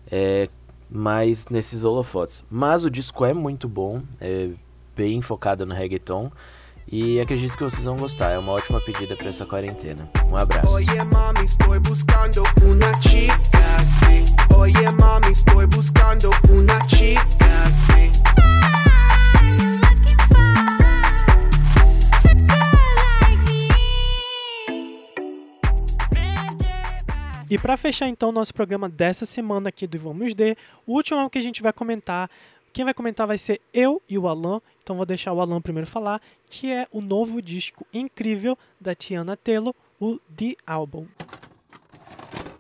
é, 0.10 0.48
mais 0.90 1.48
nesses 1.50 1.84
holofotes. 1.84 2.44
Mas 2.50 2.84
o 2.84 2.90
disco 2.90 3.26
é 3.26 3.34
muito 3.34 3.68
bom, 3.68 4.02
é 4.20 4.50
bem 4.96 5.22
focado 5.22 5.66
no 5.66 5.74
reggaeton. 5.74 6.32
E 6.92 7.22
acredito 7.22 7.56
que 7.58 7.64
vocês 7.64 7.86
vão 7.86 7.96
gostar, 7.96 8.32
é 8.32 8.38
uma 8.38 8.52
ótima 8.52 8.82
pedida 8.82 9.16
para 9.16 9.30
essa 9.30 9.46
quarentena. 9.46 10.10
Um 10.30 10.36
abraço. 10.36 10.74
Oye 10.74 11.04
mami, 11.06 11.46
estoy 11.46 11.80
buscando 11.80 12.44
una 12.64 12.92
chica, 13.00 13.78
sí. 14.00 14.24
Oye 14.56 14.92
mami, 15.00 15.32
estoy 15.32 15.68
buscando 15.68 16.32
una 16.50 16.80
chica, 16.88 17.64
sí. 17.88 18.31
E 27.52 27.58
para 27.58 27.76
fechar 27.76 28.08
então 28.08 28.30
o 28.30 28.32
nosso 28.32 28.54
programa 28.54 28.88
dessa 28.88 29.26
semana 29.26 29.68
aqui 29.68 29.86
do 29.86 30.00
Vamos 30.00 30.34
De, 30.34 30.56
o 30.88 30.94
último 30.94 31.18
álbum 31.18 31.30
que 31.30 31.38
a 31.38 31.42
gente 31.42 31.62
vai 31.62 31.74
comentar, 31.74 32.32
quem 32.72 32.86
vai 32.86 32.94
comentar 32.94 33.28
vai 33.28 33.38
ser 33.38 33.60
eu 33.74 34.02
e 34.08 34.18
o 34.18 34.26
Alan, 34.26 34.62
então 34.82 34.96
vou 34.96 35.06
deixar 35.06 35.34
o 35.34 35.42
Alan 35.42 35.60
primeiro 35.60 35.86
falar, 35.86 36.22
que 36.50 36.72
é 36.72 36.88
o 36.94 37.02
novo 37.02 37.42
disco 37.42 37.86
incrível 37.94 38.58
da 38.80 38.96
Tiana 38.96 39.36
Taylor, 39.36 39.76
o 40.00 40.18
The 40.34 40.56
Album. 40.66 41.08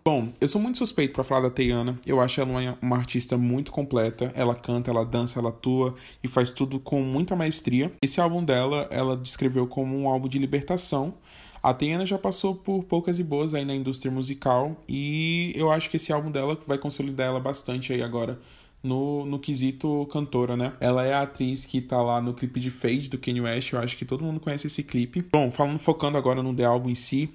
Bom, 0.03 0.33
eu 0.41 0.47
sou 0.49 0.59
muito 0.59 0.77
suspeito 0.77 1.13
pra 1.13 1.23
falar 1.23 1.47
da 1.47 1.49
Teiana. 1.49 1.97
Eu 2.05 2.19
acho 2.19 2.41
ela 2.41 2.49
uma, 2.49 2.77
uma 2.81 2.97
artista 2.97 3.37
muito 3.37 3.71
completa. 3.71 4.29
Ela 4.35 4.55
canta, 4.55 4.91
ela 4.91 5.05
dança, 5.05 5.39
ela 5.39 5.49
atua 5.49 5.95
e 6.21 6.27
faz 6.27 6.51
tudo 6.51 6.81
com 6.81 7.01
muita 7.01 7.33
maestria. 7.33 7.93
Esse 8.01 8.19
álbum 8.19 8.43
dela, 8.43 8.89
ela 8.91 9.15
descreveu 9.15 9.67
como 9.67 9.97
um 9.97 10.09
álbum 10.09 10.27
de 10.27 10.37
libertação. 10.37 11.13
A 11.63 11.73
Teiana 11.73 12.05
já 12.05 12.17
passou 12.17 12.55
por 12.55 12.83
poucas 12.83 13.19
e 13.19 13.23
boas 13.23 13.53
aí 13.53 13.63
na 13.63 13.75
indústria 13.75 14.11
musical 14.11 14.75
e 14.89 15.53
eu 15.55 15.71
acho 15.71 15.89
que 15.89 15.97
esse 15.97 16.11
álbum 16.11 16.31
dela 16.31 16.57
vai 16.65 16.77
consolidar 16.77 17.27
ela 17.27 17.39
bastante 17.39 17.93
aí 17.93 18.01
agora 18.01 18.39
no, 18.83 19.25
no 19.25 19.39
quesito 19.39 20.07
cantora, 20.11 20.57
né? 20.57 20.73
Ela 20.79 21.05
é 21.05 21.13
a 21.13 21.21
atriz 21.21 21.65
que 21.65 21.81
tá 21.81 22.01
lá 22.01 22.21
no 22.21 22.33
clipe 22.33 22.59
de 22.59 22.71
Fade 22.71 23.09
do 23.09 23.17
Kanye 23.17 23.41
West, 23.41 23.73
eu 23.73 23.79
acho 23.79 23.95
que 23.95 24.05
todo 24.05 24.23
mundo 24.23 24.39
conhece 24.39 24.67
esse 24.67 24.83
clipe. 24.83 25.23
Bom, 25.31 25.51
falando, 25.51 25.77
focando 25.77 26.17
agora 26.17 26.41
no 26.41 26.53
The 26.53 26.63
Album 26.63 26.89
em 26.89 26.95
si, 26.95 27.29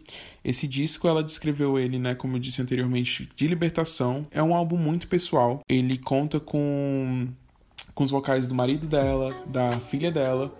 esse 0.44 0.66
disco 0.66 1.06
ela 1.06 1.22
descreveu 1.22 1.78
ele, 1.78 1.98
né, 1.98 2.14
como 2.14 2.36
eu 2.36 2.40
disse 2.40 2.60
anteriormente, 2.60 3.30
de 3.36 3.46
libertação. 3.46 4.26
É 4.30 4.42
um 4.42 4.54
álbum 4.54 4.76
muito 4.76 5.06
pessoal. 5.06 5.60
Ele 5.68 5.96
conta 5.98 6.40
com 6.40 7.28
com 7.96 8.04
os 8.04 8.10
vocais 8.10 8.46
do 8.46 8.54
marido 8.54 8.86
dela, 8.86 9.34
da 9.46 9.80
filha 9.80 10.12
dela, 10.12 10.54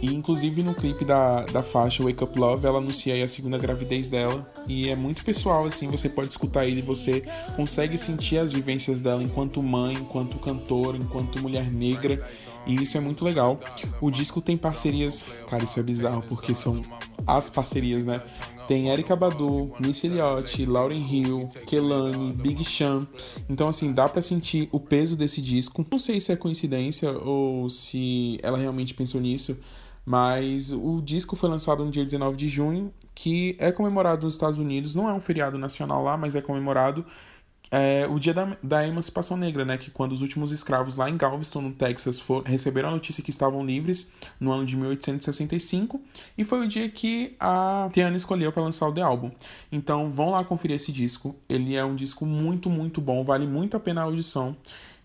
e 0.00 0.12
inclusive 0.12 0.60
no 0.64 0.74
clipe 0.74 1.04
da, 1.04 1.42
da 1.44 1.62
faixa 1.62 2.02
Wake 2.02 2.24
Up 2.24 2.36
Love, 2.36 2.66
ela 2.66 2.78
anuncia 2.78 3.14
aí 3.14 3.22
a 3.22 3.28
segunda 3.28 3.56
gravidez 3.56 4.08
dela, 4.08 4.44
e 4.68 4.88
é 4.88 4.96
muito 4.96 5.24
pessoal, 5.24 5.64
assim, 5.64 5.88
você 5.88 6.08
pode 6.08 6.30
escutar 6.30 6.66
ele, 6.66 6.82
você 6.82 7.22
consegue 7.54 7.96
sentir 7.96 8.38
as 8.38 8.52
vivências 8.52 9.00
dela 9.00 9.22
enquanto 9.22 9.62
mãe, 9.62 9.94
enquanto 9.94 10.36
cantora, 10.40 10.96
enquanto 10.96 11.40
mulher 11.40 11.72
negra, 11.72 12.26
E 12.66 12.82
isso 12.82 12.96
é 12.96 13.00
muito 13.00 13.24
legal. 13.24 13.58
O 14.00 14.10
disco 14.10 14.40
tem 14.40 14.56
parcerias, 14.56 15.24
cara, 15.48 15.64
isso 15.64 15.78
é 15.78 15.82
bizarro 15.82 16.22
porque 16.28 16.54
são 16.54 16.82
as 17.26 17.48
parcerias, 17.50 18.04
né? 18.04 18.20
Tem 18.70 18.88
Erika 18.88 19.16
Badu, 19.16 19.74
Missy 19.80 20.06
Elliott, 20.06 20.64
Lauryn 20.64 21.02
Hill, 21.02 21.48
Kelani, 21.66 22.32
Big 22.32 22.64
Sean. 22.64 23.04
Então, 23.48 23.66
assim, 23.66 23.92
dá 23.92 24.08
para 24.08 24.22
sentir 24.22 24.68
o 24.70 24.78
peso 24.78 25.16
desse 25.16 25.42
disco. 25.42 25.84
Não 25.90 25.98
sei 25.98 26.20
se 26.20 26.30
é 26.30 26.36
coincidência 26.36 27.10
ou 27.10 27.68
se 27.68 28.38
ela 28.44 28.56
realmente 28.56 28.94
pensou 28.94 29.20
nisso, 29.20 29.60
mas 30.06 30.70
o 30.70 31.02
disco 31.02 31.34
foi 31.34 31.48
lançado 31.48 31.84
no 31.84 31.90
dia 31.90 32.04
19 32.04 32.36
de 32.36 32.46
junho, 32.46 32.94
que 33.12 33.56
é 33.58 33.72
comemorado 33.72 34.24
nos 34.24 34.34
Estados 34.34 34.56
Unidos. 34.56 34.94
Não 34.94 35.08
é 35.08 35.12
um 35.12 35.20
feriado 35.20 35.58
nacional 35.58 36.04
lá, 36.04 36.16
mas 36.16 36.36
é 36.36 36.40
comemorado 36.40 37.04
é, 37.70 38.06
o 38.08 38.18
dia 38.18 38.34
da, 38.34 38.56
da, 38.62 38.86
emancipação 38.86 39.36
negra, 39.36 39.64
né? 39.64 39.78
Que 39.78 39.90
quando 39.90 40.12
os 40.12 40.20
últimos 40.20 40.50
escravos 40.50 40.96
lá 40.96 41.08
em 41.08 41.16
Galveston, 41.16 41.60
no 41.60 41.72
Texas, 41.72 42.18
for, 42.18 42.42
receberam 42.42 42.88
a 42.88 42.92
notícia 42.92 43.22
que 43.22 43.30
estavam 43.30 43.64
livres 43.64 44.12
no 44.40 44.50
ano 44.50 44.66
de 44.66 44.76
1865 44.76 46.00
e 46.36 46.44
foi 46.44 46.66
o 46.66 46.68
dia 46.68 46.88
que 46.88 47.36
a 47.38 47.88
Tiana 47.92 48.16
escolheu 48.16 48.50
para 48.50 48.62
lançar 48.62 48.88
o 48.88 48.92
The 48.92 49.02
Album. 49.02 49.30
Então 49.70 50.10
vão 50.10 50.30
lá 50.30 50.42
conferir 50.44 50.76
esse 50.76 50.90
disco. 50.90 51.36
Ele 51.48 51.76
é 51.76 51.84
um 51.84 51.94
disco 51.94 52.26
muito, 52.26 52.68
muito 52.68 53.00
bom, 53.00 53.22
vale 53.22 53.46
muito 53.46 53.76
a 53.76 53.80
pena 53.80 54.00
a 54.00 54.04
audição 54.04 54.56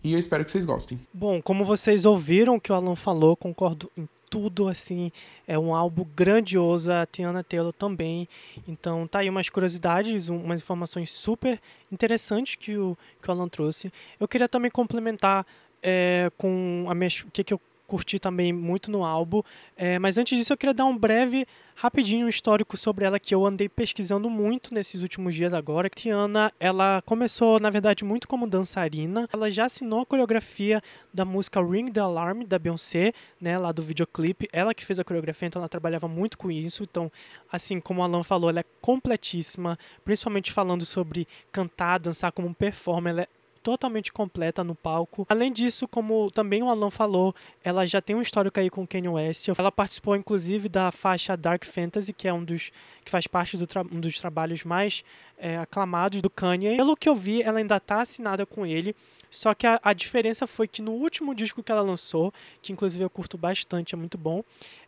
e 0.06 0.14
eu 0.14 0.20
espero 0.20 0.46
que 0.46 0.52
vocês 0.52 0.66
gostem. 0.66 1.00
Bom, 1.12 1.42
como 1.42 1.66
vocês 1.66 2.06
ouviram 2.06 2.56
o 2.56 2.62
que 2.62 2.72
o 2.72 2.76
Alan 2.76 2.96
falou, 2.96 3.36
concordo 3.36 3.92
em 3.98 4.08
tudo, 4.30 4.68
assim, 4.68 5.12
é 5.48 5.58
um 5.58 5.74
álbum 5.74 6.06
grandioso, 6.16 6.92
a 6.92 7.06
Tiana 7.06 7.44
Taylor 7.44 7.74
também. 7.74 8.28
Então 8.68 9.08
tá 9.08 9.20
aí 9.20 9.30
umas 9.30 9.50
curiosidades, 9.50 10.30
umas 10.30 10.62
informações 10.62 11.10
super 11.12 11.60
interessantes 11.92 12.56
que 12.56 12.78
o, 12.78 12.98
que 13.22 13.30
o 13.30 13.32
Alan 13.32 13.48
trouxe. 13.48 13.92
Eu 14.20 14.28
queria 14.28 14.50
também 14.50 14.72
complementar 14.72 15.46
é, 15.82 16.32
com 16.38 16.86
a 16.90 16.96
minha, 16.96 17.10
o 17.26 17.32
que, 17.32 17.44
que 17.44 17.54
eu 17.54 17.62
curti 17.86 18.20
também 18.20 18.52
muito 18.52 18.92
no 18.92 19.04
álbum. 19.04 19.42
É, 19.76 19.98
mas 20.00 20.18
antes 20.18 20.38
disso, 20.38 20.54
eu 20.54 20.58
queria 20.58 20.74
dar 20.74 20.86
um 20.86 20.98
breve, 20.98 21.48
rapidinho, 21.76 22.28
histórico 22.28 22.78
sobre 22.78 23.06
ela 23.06 23.20
que 23.20 23.36
eu 23.36 23.46
andei 23.46 23.68
pesquisando 23.68 24.30
muito 24.30 24.74
nesses 24.74 25.02
últimos 25.02 25.36
dias 25.36 25.54
agora. 25.54 25.90
Tiana, 25.90 26.52
ela 26.60 27.02
começou, 27.06 27.60
na 27.60 27.70
verdade, 27.70 28.04
muito 28.04 28.28
como 28.28 28.48
dançarina. 28.48 29.28
Ela 29.32 29.52
já 29.52 29.66
assinou 29.66 30.02
a 30.02 30.06
coreografia 30.06 30.82
da 31.14 31.26
música 31.26 31.62
Ring 31.62 31.92
the 31.92 32.00
Alarm, 32.00 32.44
da 32.44 32.58
Beyoncé, 32.58 33.14
né, 33.40 33.58
lá 33.58 33.72
do 33.72 33.82
videoclipe. 33.82 34.48
Ela 34.52 34.74
que 34.74 34.86
fez 34.86 35.00
a 35.00 35.04
coreografia, 35.04 35.48
então 35.48 35.60
ela 35.62 35.70
trabalhava 35.70 36.08
muito 36.08 36.38
com 36.38 36.50
isso. 36.50 36.84
Então, 36.84 37.12
assim 37.52 37.80
como 37.80 38.02
o 38.02 38.04
Alan 38.04 38.24
falou, 38.24 38.50
ela 38.50 38.62
é 38.62 38.66
completíssima, 38.82 39.78
principalmente 40.04 40.52
falando 40.52 40.86
sobre 40.86 41.28
cantar, 41.52 42.00
dançar 42.00 42.32
como 42.32 42.48
um 42.48 42.54
performer. 42.54 43.12
Ela 43.12 43.22
é 43.24 43.28
totalmente 43.66 44.14
completa 44.14 44.64
no 44.64 44.76
palco. 44.76 45.26
Além 45.28 45.52
disso, 45.52 45.88
como 45.88 46.30
também 46.30 46.62
o 46.62 46.70
Alan 46.70 46.92
falou, 46.92 47.34
ela 47.64 47.88
já 47.88 48.00
tem 48.00 48.16
um 48.16 48.22
histórico 48.22 48.60
aí 48.60 48.70
com 48.70 48.84
o 48.84 48.88
Kanye 48.88 49.10
West. 49.10 49.48
Ela 49.58 49.72
participou 49.72 50.16
inclusive 50.16 50.70
da 50.70 50.92
faixa 50.92 51.36
Dark 51.36 51.66
Fantasy, 51.66 52.14
que 52.14 52.28
é 52.28 52.34
um 52.34 52.44
dos 52.44 52.72
que 53.04 53.10
faz 53.10 53.26
parte 53.26 53.58
do 53.58 53.68
um 53.92 54.00
dos 54.00 54.20
trabalhos 54.20 54.64
mais 54.64 55.04
é, 55.36 55.58
aclamados 55.58 56.22
do 56.22 56.30
Kanye. 56.30 56.78
Pelo 56.78 56.96
que 56.96 57.10
eu 57.10 57.16
vi, 57.16 57.42
ela 57.42 57.58
ainda 57.58 57.78
está 57.78 58.02
assinada 58.02 58.46
com 58.46 58.68
ele. 58.68 58.96
Só 59.30 59.54
que 59.54 59.68
a, 59.68 59.80
a, 59.84 59.94
diferença 59.94 60.48
foi 60.48 60.68
que 60.68 60.82
no 60.82 60.92
último 60.92 61.36
disco 61.36 61.62
que 61.64 61.72
ela 61.72 61.82
lançou, 61.82 62.34
que 62.62 62.72
inclusive 62.72 63.04
eu 63.04 63.10
curto 63.10 63.38
bastante, 63.38 63.96
é 63.96 63.98
muito 63.98 64.18
bom, 64.18 64.44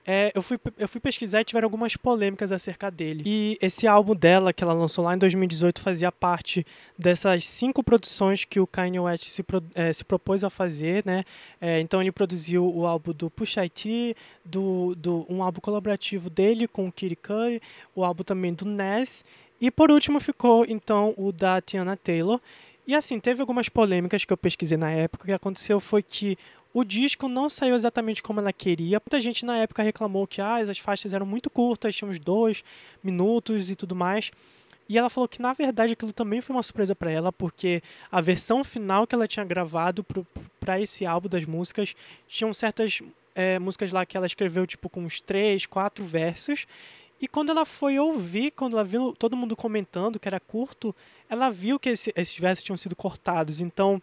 é, 0.09 0.31
eu, 0.33 0.41
fui, 0.41 0.57
eu 0.77 0.87
fui 0.87 1.01
pesquisar 1.01 1.41
e 1.41 1.43
tiveram 1.43 1.65
algumas 1.65 1.97
polêmicas 1.97 2.53
acerca 2.53 2.89
dele. 2.89 3.23
E 3.25 3.57
esse 3.61 3.85
álbum 3.85 4.15
dela, 4.15 4.53
que 4.53 4.63
ela 4.63 4.71
lançou 4.71 5.03
lá 5.03 5.13
em 5.13 5.17
2018, 5.17 5.81
fazia 5.81 6.09
parte 6.13 6.65
dessas 6.97 7.45
cinco 7.45 7.83
produções 7.83 8.45
que 8.45 8.57
o 8.57 8.65
Kanye 8.65 9.01
West 9.01 9.25
se, 9.25 9.43
é, 9.75 9.91
se 9.91 10.05
propôs 10.05 10.45
a 10.45 10.49
fazer, 10.49 11.03
né? 11.05 11.25
É, 11.59 11.81
então 11.81 12.01
ele 12.01 12.13
produziu 12.13 12.65
o 12.65 12.87
álbum 12.87 13.11
do 13.11 13.29
Pusha 13.29 13.67
T, 13.67 14.15
do, 14.45 14.95
do, 14.95 15.25
um 15.29 15.43
álbum 15.43 15.59
colaborativo 15.59 16.29
dele 16.29 16.69
com 16.69 16.87
o 16.87 16.91
Kid 16.91 17.17
Cudi, 17.17 17.61
o 17.93 18.01
álbum 18.01 18.23
também 18.23 18.53
do 18.53 18.63
Nas, 18.63 19.25
e 19.59 19.69
por 19.69 19.91
último 19.91 20.21
ficou 20.21 20.65
então 20.65 21.13
o 21.17 21.31
da 21.31 21.59
Tiana 21.59 21.97
Taylor. 21.97 22.39
E 22.87 22.95
assim, 22.95 23.19
teve 23.19 23.41
algumas 23.41 23.67
polêmicas 23.67 24.23
que 24.23 24.31
eu 24.31 24.37
pesquisei 24.37 24.77
na 24.77 24.89
época. 24.89 25.23
O 25.23 25.27
que 25.27 25.33
aconteceu 25.33 25.81
foi 25.81 26.01
que 26.01 26.37
o 26.73 26.85
disco 26.85 27.27
não 27.27 27.49
saiu 27.49 27.75
exatamente 27.75 28.23
como 28.23 28.39
ela 28.39 28.53
queria. 28.53 29.01
Muita 29.05 29.19
gente 29.19 29.45
na 29.45 29.57
época 29.57 29.83
reclamou 29.83 30.25
que 30.25 30.39
ah, 30.39 30.55
as 30.55 30.79
faixas 30.79 31.13
eram 31.13 31.25
muito 31.25 31.49
curtas, 31.49 31.93
tinham 31.93 32.09
uns 32.09 32.17
dois 32.17 32.63
minutos 33.03 33.69
e 33.69 33.75
tudo 33.75 33.93
mais. 33.93 34.31
E 34.87 34.97
ela 34.97 35.09
falou 35.09 35.27
que 35.27 35.41
na 35.41 35.51
verdade 35.51 35.91
aquilo 35.91 36.13
também 36.13 36.39
foi 36.39 36.55
uma 36.55 36.63
surpresa 36.63 36.95
para 36.95 37.11
ela, 37.11 37.29
porque 37.33 37.83
a 38.09 38.21
versão 38.21 38.63
final 38.63 39.05
que 39.05 39.13
ela 39.13 39.27
tinha 39.27 39.43
gravado 39.43 40.05
para 40.57 40.79
esse 40.79 41.05
álbum 41.05 41.27
das 41.27 41.43
músicas 41.43 41.93
tinham 42.25 42.53
certas 42.53 43.01
é, 43.35 43.59
músicas 43.59 43.91
lá 43.91 44.05
que 44.05 44.15
ela 44.15 44.25
escreveu 44.25 44.65
tipo 44.65 44.89
com 44.89 45.01
uns 45.03 45.19
três, 45.19 45.65
quatro 45.65 46.05
versos. 46.05 46.65
E 47.19 47.27
quando 47.27 47.49
ela 47.49 47.65
foi 47.65 47.99
ouvir, 47.99 48.51
quando 48.51 48.73
ela 48.73 48.83
viu 48.83 49.13
todo 49.13 49.35
mundo 49.35 49.55
comentando 49.55 50.19
que 50.19 50.27
era 50.27 50.39
curto, 50.39 50.95
ela 51.29 51.49
viu 51.49 51.79
que 51.79 51.89
esse, 51.89 52.13
esses 52.15 52.37
versos 52.37 52.63
tinham 52.63 52.77
sido 52.77 52.95
cortados. 52.95 53.61
Então, 53.61 54.01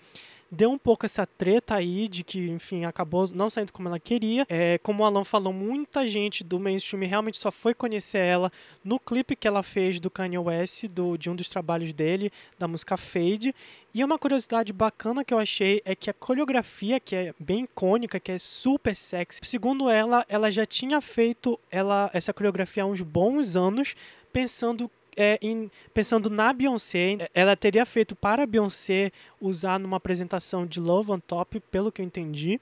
deu 0.55 0.71
um 0.71 0.79
pouco 0.79 1.05
essa 1.05 1.27
treta 1.27 1.75
aí 1.75 2.07
de 2.07 2.23
que, 2.23 2.49
enfim, 2.49 2.85
acabou 2.85 3.29
não 3.29 3.51
saindo 3.51 3.73
como 3.73 3.89
ela 3.89 3.99
queria. 3.99 4.47
É, 4.49 4.79
como 4.79 5.03
o 5.03 5.07
Alan 5.07 5.25
falou, 5.25 5.53
muita 5.53 6.07
gente 6.07 6.45
do 6.45 6.61
mainstream 6.61 7.07
realmente 7.07 7.39
só 7.39 7.51
foi 7.51 7.75
conhecer 7.75 8.19
ela 8.19 8.53
no 8.83 8.99
clipe 8.99 9.37
que 9.37 9.49
ela 9.49 9.63
fez 9.63 9.99
do 9.99 10.11
Kanye 10.11 10.39
West, 10.39 10.87
do, 10.87 11.17
de 11.17 11.29
um 11.29 11.37
dos 11.37 11.49
trabalhos 11.49 11.93
dele, 11.93 12.33
da 12.59 12.69
música 12.69 12.97
Fade. 12.97 13.55
E 13.93 14.03
uma 14.05 14.19
curiosidade 14.19 14.73
bacana 14.73 15.25
que 15.25 15.35
eu 15.35 15.39
achei 15.39 15.83
é 15.85 15.95
que 15.95 16.09
a 16.09 16.15
coreografia, 16.15 17.01
que 17.01 17.15
é 17.15 17.35
bem 17.39 17.65
icônica, 17.65 18.21
que 18.21 18.33
é 18.33 18.39
super 18.39 18.97
sexy, 18.97 19.41
segundo 19.45 19.91
ela, 19.91 20.25
ela 20.29 20.51
já 20.51 20.67
tinha 20.67 21.01
feito 21.01 21.59
ela, 21.71 22.11
essa 22.13 22.33
coreografia 22.33 22.83
há 22.83 22.87
uns 22.87 23.03
bons 23.03 23.57
anos, 23.57 23.95
pensando 24.33 24.91
é, 25.17 25.39
em, 25.43 25.71
pensando 25.93 26.29
na 26.31 26.53
Beyoncé, 26.53 27.17
ela 27.35 27.57
teria 27.57 27.85
feito 27.87 28.15
para 28.15 28.43
a 28.43 28.47
Beyoncé 28.47 29.13
usar 29.41 29.79
numa 29.79 29.97
apresentação 29.97 30.67
de 30.67 30.81
Love 30.81 31.13
on 31.13 31.21
Top, 31.21 31.61
pelo 31.71 31.93
que 31.93 32.01
eu 32.03 32.07
entendi. 32.07 32.61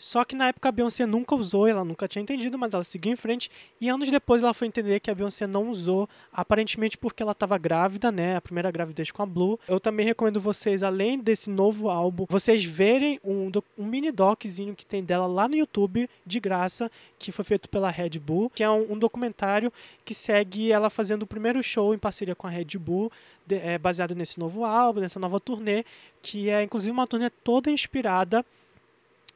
Só 0.00 0.24
que 0.24 0.34
na 0.34 0.48
época 0.48 0.66
a 0.66 0.72
Beyoncé 0.72 1.04
nunca 1.04 1.34
usou, 1.34 1.66
ela 1.66 1.84
nunca 1.84 2.08
tinha 2.08 2.22
entendido, 2.22 2.58
mas 2.58 2.72
ela 2.72 2.82
seguiu 2.82 3.12
em 3.12 3.16
frente. 3.16 3.50
E 3.78 3.86
anos 3.86 4.10
depois 4.10 4.42
ela 4.42 4.54
foi 4.54 4.66
entender 4.66 4.98
que 4.98 5.10
a 5.10 5.14
Beyoncé 5.14 5.46
não 5.46 5.68
usou, 5.68 6.08
aparentemente 6.32 6.96
porque 6.96 7.22
ela 7.22 7.32
estava 7.32 7.58
grávida, 7.58 8.10
né? 8.10 8.34
A 8.34 8.40
primeira 8.40 8.70
gravidez 8.70 9.10
com 9.10 9.22
a 9.22 9.26
Blue. 9.26 9.60
Eu 9.68 9.78
também 9.78 10.06
recomendo 10.06 10.40
vocês, 10.40 10.82
além 10.82 11.18
desse 11.18 11.50
novo 11.50 11.90
álbum, 11.90 12.24
vocês 12.30 12.64
verem 12.64 13.20
um, 13.22 13.52
um 13.76 13.84
mini 13.84 14.10
doczinho 14.10 14.74
que 14.74 14.86
tem 14.86 15.04
dela 15.04 15.26
lá 15.26 15.46
no 15.46 15.54
YouTube, 15.54 16.08
de 16.24 16.40
graça, 16.40 16.90
que 17.18 17.30
foi 17.30 17.44
feito 17.44 17.68
pela 17.68 17.90
Red 17.90 18.18
Bull, 18.18 18.48
que 18.48 18.62
é 18.64 18.70
um, 18.70 18.94
um 18.94 18.98
documentário 18.98 19.70
que 20.02 20.14
segue 20.14 20.72
ela 20.72 20.88
fazendo 20.88 21.24
o 21.24 21.26
primeiro 21.26 21.62
show 21.62 21.92
em 21.92 21.98
parceria 21.98 22.34
com 22.34 22.46
a 22.46 22.50
Red 22.50 22.78
Bull, 22.78 23.12
de, 23.46 23.56
é, 23.56 23.76
baseado 23.76 24.14
nesse 24.14 24.40
novo 24.40 24.64
álbum, 24.64 25.00
nessa 25.00 25.20
nova 25.20 25.38
turnê, 25.38 25.84
que 26.22 26.48
é 26.48 26.62
inclusive 26.62 26.90
uma 26.90 27.06
turnê 27.06 27.28
toda 27.28 27.70
inspirada 27.70 28.42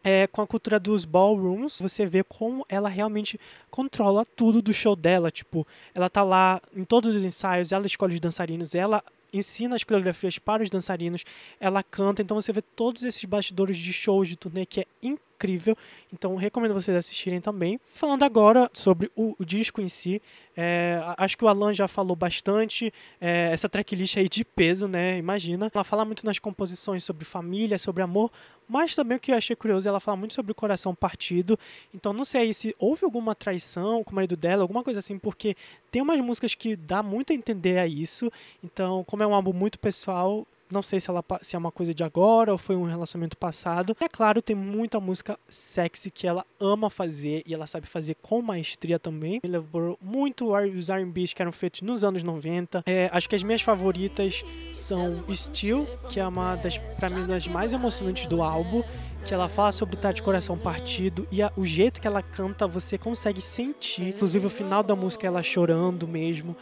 é, 0.05 0.27
com 0.27 0.43
a 0.43 0.47
cultura 0.47 0.79
dos 0.79 1.07
ballrooms, 1.07 1.81
você 1.81 2.05
vê 2.05 2.23
como 2.23 2.67
ela 2.69 2.91
realmente 2.91 3.41
controla 3.71 4.27
tudo 4.37 4.61
do 4.61 4.73
show 4.73 4.95
dela. 4.95 5.31
Tipo, 5.31 5.67
ela 5.95 6.11
tá 6.11 6.23
lá 6.23 6.61
em 6.77 6.85
todos 6.85 7.15
os 7.15 7.25
ensaios, 7.25 7.73
ela 7.73 7.87
escolhe 7.87 8.15
os 8.15 8.21
dançarinos, 8.21 8.75
ela 8.75 9.03
ensina 9.33 9.75
as 9.75 9.83
coreografias 9.83 10.39
para 10.39 10.63
os 10.63 10.71
dançarinos, 10.71 11.25
ela 11.59 11.83
canta, 11.83 12.23
então 12.23 12.41
você 12.41 12.53
vê 12.53 12.63
todos 12.63 13.03
esses 13.03 13.25
bastidores 13.25 13.77
de 13.77 13.93
shows 13.93 14.29
de 14.29 14.37
turnê 14.37 14.65
que 14.65 14.81
é 14.81 14.87
incrível. 15.03 15.77
Então 16.13 16.37
recomendo 16.37 16.75
vocês 16.75 16.97
assistirem 16.97 17.41
também. 17.41 17.81
Falando 17.93 18.23
agora 18.23 18.71
sobre 18.73 19.11
o, 19.17 19.35
o 19.39 19.45
disco 19.45 19.81
em 19.81 19.89
si, 19.89 20.23
é, 20.57 21.01
acho 21.19 21.37
que 21.37 21.45
o 21.45 21.49
Alan 21.49 21.75
já 21.75 21.89
falou 21.89 22.15
bastante. 22.15 22.93
É, 23.21 23.51
essa 23.53 23.69
tracklist 23.69 24.17
aí 24.17 24.29
de 24.29 24.45
peso, 24.45 24.87
né? 24.87 25.19
Imagina. 25.19 25.71
Ela 25.75 25.85
fala 25.85 26.05
muito 26.05 26.25
nas 26.25 26.39
composições 26.39 27.03
sobre 27.03 27.25
família, 27.25 27.77
sobre 27.79 28.03
amor, 28.03 28.31
mas 28.69 28.95
também 28.95 29.17
o 29.17 29.21
que 29.21 29.33
eu 29.33 29.37
achei 29.37 29.55
curioso, 29.55 29.89
ela 29.89 30.01
fala 30.01 30.17
muito 30.17 30.35
sobre 30.35 30.53
o 30.53 30.55
coração 30.55 30.95
partido. 30.95 31.59
Então 31.93 32.13
não 32.13 32.25
sei 32.25 32.43
aí 32.43 32.55
se 32.55 32.75
houve 32.79 33.05
alguma 33.05 33.35
traição 33.35 34.03
com 34.05 34.13
o 34.13 34.15
marido 34.15 34.37
dela, 34.37 34.63
alguma 34.63 34.83
coisa 34.83 35.01
assim, 35.01 35.19
porque 35.19 35.57
tem 35.91 36.03
umas 36.03 36.21
músicas 36.21 36.55
que 36.55 36.77
dá 36.77 37.03
muito 37.03 37.33
a 37.33 37.37
entender 37.37 37.79
a 37.79 37.87
isso. 37.87 38.31
Então, 38.63 39.05
como 39.05 39.23
é 39.23 39.27
um 39.27 39.35
álbum 39.35 39.53
muito 39.53 39.79
pessoal, 39.79 40.47
não 40.75 40.83
sei 40.83 41.01
se, 41.01 41.09
ela, 41.09 41.25
se 41.41 41.55
é 41.55 41.59
uma 41.59 41.71
coisa 41.71 41.95
de 41.95 42.03
agora 42.03 42.53
ou 42.53 42.59
foi 42.59 42.75
um 42.75 42.85
relacionamento 42.85 43.37
passado. 43.37 43.97
É 44.01 44.09
claro, 44.09 44.43
tem 44.43 44.57
muita 44.57 44.99
música 44.99 45.39
sexy 45.49 46.11
que 46.11 46.27
ela 46.27 46.45
ama 46.61 46.91
fazer 46.91 47.43
e 47.47 47.55
ela 47.55 47.67
sabe 47.67 47.87
fazer 47.87 48.17
com 48.21 48.43
maestria 48.43 48.99
também. 48.99 49.41
Me 49.43 49.49
lembrou 49.49 49.97
muito 50.03 50.53
os 50.53 50.89
R&Bs 50.91 51.33
que 51.33 51.41
eram 51.41 51.53
feitos 51.53 51.81
nos 51.81 52.03
anos 52.03 52.23
90. 52.23 52.83
É, 52.85 53.09
acho 53.13 53.29
que 53.29 53.37
as 53.37 53.43
minhas 53.43 53.63
favoritas 53.63 54.45
são 54.73 55.25
Steel, 55.33 55.87
que 56.11 56.19
é 56.19 56.27
uma 56.27 56.57
das, 56.57 56.77
pra 56.99 57.09
mim, 57.09 57.27
das 57.27 57.47
mais 57.47 57.73
emocionantes 57.73 58.27
do 58.27 58.43
álbum 58.43 58.83
que 59.25 59.33
ela 59.33 59.49
fala 59.49 59.73
sobre 59.73 59.95
estar 59.95 60.13
de 60.13 60.23
coração 60.23 60.59
partido 60.59 61.27
e 61.33 61.43
a, 61.43 61.51
o 61.57 61.65
jeito 61.65 61.99
que 61.99 62.07
ela 62.07 62.23
canta 62.23 62.67
você 62.67 62.99
consegue 62.99 63.41
sentir, 63.41 64.09
inclusive 64.09 64.47
o 64.47 64.51
final 64.51 64.83
da 64.83 64.95
música 64.95 65.27
ela 65.27 65.43
chorando 65.43 66.07
mesmo 66.07 66.55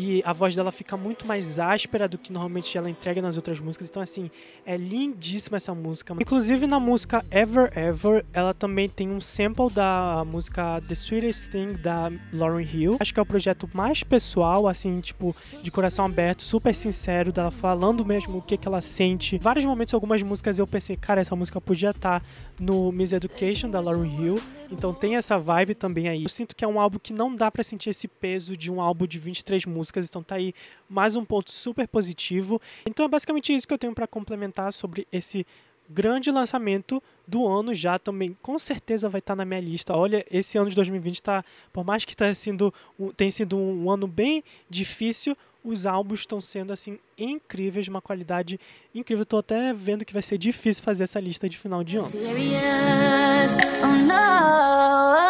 e 0.00 0.22
a 0.24 0.32
voz 0.32 0.56
dela 0.56 0.72
fica 0.72 0.96
muito 0.96 1.26
mais 1.26 1.58
áspera 1.58 2.08
do 2.08 2.16
que 2.16 2.32
normalmente 2.32 2.76
ela 2.78 2.88
entrega 2.88 3.20
nas 3.20 3.36
outras 3.36 3.60
músicas. 3.60 3.90
Então, 3.90 4.00
assim, 4.00 4.30
é 4.64 4.74
lindíssima 4.74 5.58
essa 5.58 5.74
música. 5.74 6.14
Inclusive, 6.18 6.66
na 6.66 6.80
música 6.80 7.22
Ever 7.30 7.70
Ever, 7.76 8.24
ela 8.32 8.54
também 8.54 8.88
tem 8.88 9.10
um 9.10 9.20
sample 9.20 9.70
da 9.70 10.24
música 10.26 10.80
The 10.88 10.94
Sweetest 10.94 11.50
Thing 11.50 11.74
da 11.74 12.10
Lauryn 12.32 12.66
Hill. 12.66 12.96
Acho 12.98 13.12
que 13.12 13.20
é 13.20 13.22
o 13.22 13.26
projeto 13.26 13.68
mais 13.74 14.02
pessoal, 14.02 14.66
assim, 14.66 15.00
tipo, 15.00 15.36
de 15.62 15.70
coração 15.70 16.06
aberto, 16.06 16.42
super 16.42 16.74
sincero, 16.74 17.30
dela 17.30 17.50
falando 17.50 18.02
mesmo 18.02 18.38
o 18.38 18.42
que, 18.42 18.56
que 18.56 18.66
ela 18.66 18.80
sente. 18.80 19.36
Vários 19.36 19.66
momentos, 19.66 19.92
algumas 19.92 20.22
músicas 20.22 20.58
eu 20.58 20.66
pensei, 20.66 20.96
cara, 20.96 21.20
essa 21.20 21.36
música 21.36 21.60
podia 21.60 21.90
estar 21.90 22.20
tá 22.20 22.26
no 22.58 22.90
Miss 22.90 23.12
Education 23.12 23.68
da 23.68 23.80
Lauryn 23.80 24.24
Hill. 24.24 24.40
Então 24.70 24.94
tem 24.94 25.16
essa 25.16 25.36
vibe 25.36 25.74
também 25.74 26.08
aí. 26.08 26.22
Eu 26.22 26.28
sinto 26.28 26.54
que 26.54 26.64
é 26.64 26.68
um 26.68 26.78
álbum 26.78 26.98
que 26.98 27.12
não 27.12 27.34
dá 27.34 27.50
para 27.50 27.64
sentir 27.64 27.90
esse 27.90 28.06
peso 28.06 28.56
de 28.56 28.70
um 28.70 28.80
álbum 28.80 29.06
de 29.06 29.18
23 29.18 29.66
músicas, 29.66 30.06
então 30.06 30.22
tá 30.22 30.36
aí 30.36 30.54
mais 30.88 31.16
um 31.16 31.24
ponto 31.24 31.50
super 31.50 31.88
positivo. 31.88 32.60
Então 32.86 33.04
é 33.04 33.08
basicamente 33.08 33.52
isso 33.52 33.66
que 33.66 33.74
eu 33.74 33.78
tenho 33.78 33.94
para 33.94 34.06
complementar 34.06 34.72
sobre 34.72 35.08
esse 35.10 35.44
grande 35.92 36.30
lançamento 36.30 37.02
do 37.26 37.48
ano 37.48 37.74
já 37.74 37.98
também 37.98 38.36
com 38.40 38.58
certeza 38.60 39.08
vai 39.08 39.18
estar 39.18 39.32
tá 39.32 39.36
na 39.36 39.44
minha 39.44 39.60
lista. 39.60 39.96
Olha, 39.96 40.24
esse 40.30 40.56
ano 40.56 40.70
de 40.70 40.76
2020 40.76 41.20
tá, 41.20 41.44
por 41.72 41.84
mais 41.84 42.04
que 42.04 42.16
tá 42.16 42.32
sendo, 42.32 42.72
tem 43.16 43.28
sido 43.30 43.56
um 43.56 43.90
ano 43.90 44.06
bem 44.06 44.44
difícil, 44.68 45.36
os 45.64 45.86
álbuns 45.86 46.20
estão 46.20 46.40
sendo 46.40 46.72
assim 46.72 46.98
incríveis, 47.18 47.88
uma 47.88 48.00
qualidade 48.00 48.58
incrível. 48.94 49.22
Estou 49.22 49.38
até 49.38 49.72
vendo 49.72 50.04
que 50.04 50.12
vai 50.12 50.22
ser 50.22 50.38
difícil 50.38 50.82
fazer 50.82 51.04
essa 51.04 51.20
lista 51.20 51.48
de 51.48 51.58
final 51.58 51.84
de 51.84 51.96
ano. 51.96 52.08
Serious? 52.08 53.54
Oh, 53.82 53.86
no. 53.86 55.29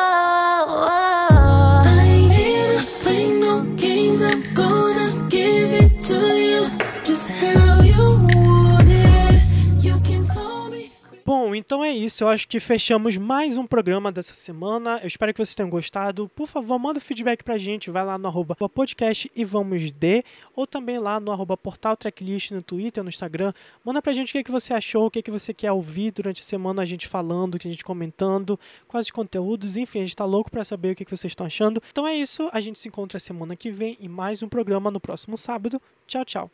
Bom, 11.51 11.57
então 11.57 11.85
é 11.85 11.91
isso. 11.91 12.23
Eu 12.23 12.29
acho 12.29 12.47
que 12.47 12.61
fechamos 12.61 13.17
mais 13.17 13.59
um 13.59 13.67
programa 13.67 14.13
dessa 14.13 14.35
semana. 14.35 15.01
Eu 15.03 15.09
espero 15.09 15.35
que 15.35 15.45
vocês 15.45 15.57
tenham 15.57 15.69
gostado. 15.69 16.29
Por 16.29 16.47
favor, 16.47 16.79
manda 16.79 17.01
feedback 17.01 17.43
pra 17.43 17.59
gente. 17.59 17.91
Vai 17.91 18.05
lá 18.05 18.17
no 18.17 18.29
arroba 18.29 18.55
podcast 18.69 19.29
e 19.35 19.45
vamos 19.45 19.91
de, 19.91 20.25
ou 20.55 20.65
também 20.65 21.01
lá 21.01 21.19
no 21.19 21.33
arroba 21.33 21.57
portal 21.57 21.97
tracklist 21.97 22.53
no 22.53 22.63
Twitter, 22.63 23.03
no 23.03 23.09
Instagram. 23.09 23.53
Manda 23.85 24.01
pra 24.01 24.13
gente 24.13 24.29
o 24.29 24.33
que, 24.33 24.39
é 24.39 24.45
que 24.45 24.51
você 24.53 24.73
achou, 24.73 25.07
o 25.07 25.11
que, 25.11 25.19
é 25.19 25.23
que 25.23 25.31
você 25.33 25.53
quer 25.53 25.73
ouvir 25.73 26.13
durante 26.13 26.41
a 26.41 26.45
semana, 26.45 26.83
a 26.83 26.85
gente 26.85 27.09
falando, 27.09 27.57
a 27.57 27.69
gente 27.69 27.83
comentando, 27.83 28.57
quais 28.87 29.07
os 29.07 29.11
conteúdos, 29.11 29.77
enfim, 29.77 30.03
a 30.03 30.05
gente 30.05 30.15
tá 30.15 30.25
louco 30.25 30.53
pra 30.53 30.65
saber 30.65 30.93
o 30.93 30.95
que, 30.95 31.03
é 31.03 31.05
que 31.05 31.17
vocês 31.17 31.33
estão 31.33 31.47
achando. 31.47 31.83
Então 31.91 32.07
é 32.07 32.15
isso, 32.15 32.49
a 32.53 32.61
gente 32.61 32.79
se 32.79 32.87
encontra 32.87 33.19
semana 33.19 33.57
que 33.57 33.73
vem 33.73 33.99
em 34.01 34.07
mais 34.07 34.41
um 34.41 34.49
programa 34.49 34.89
no 34.89 35.01
próximo 35.01 35.37
sábado. 35.37 35.83
Tchau, 36.07 36.25
tchau. 36.25 36.49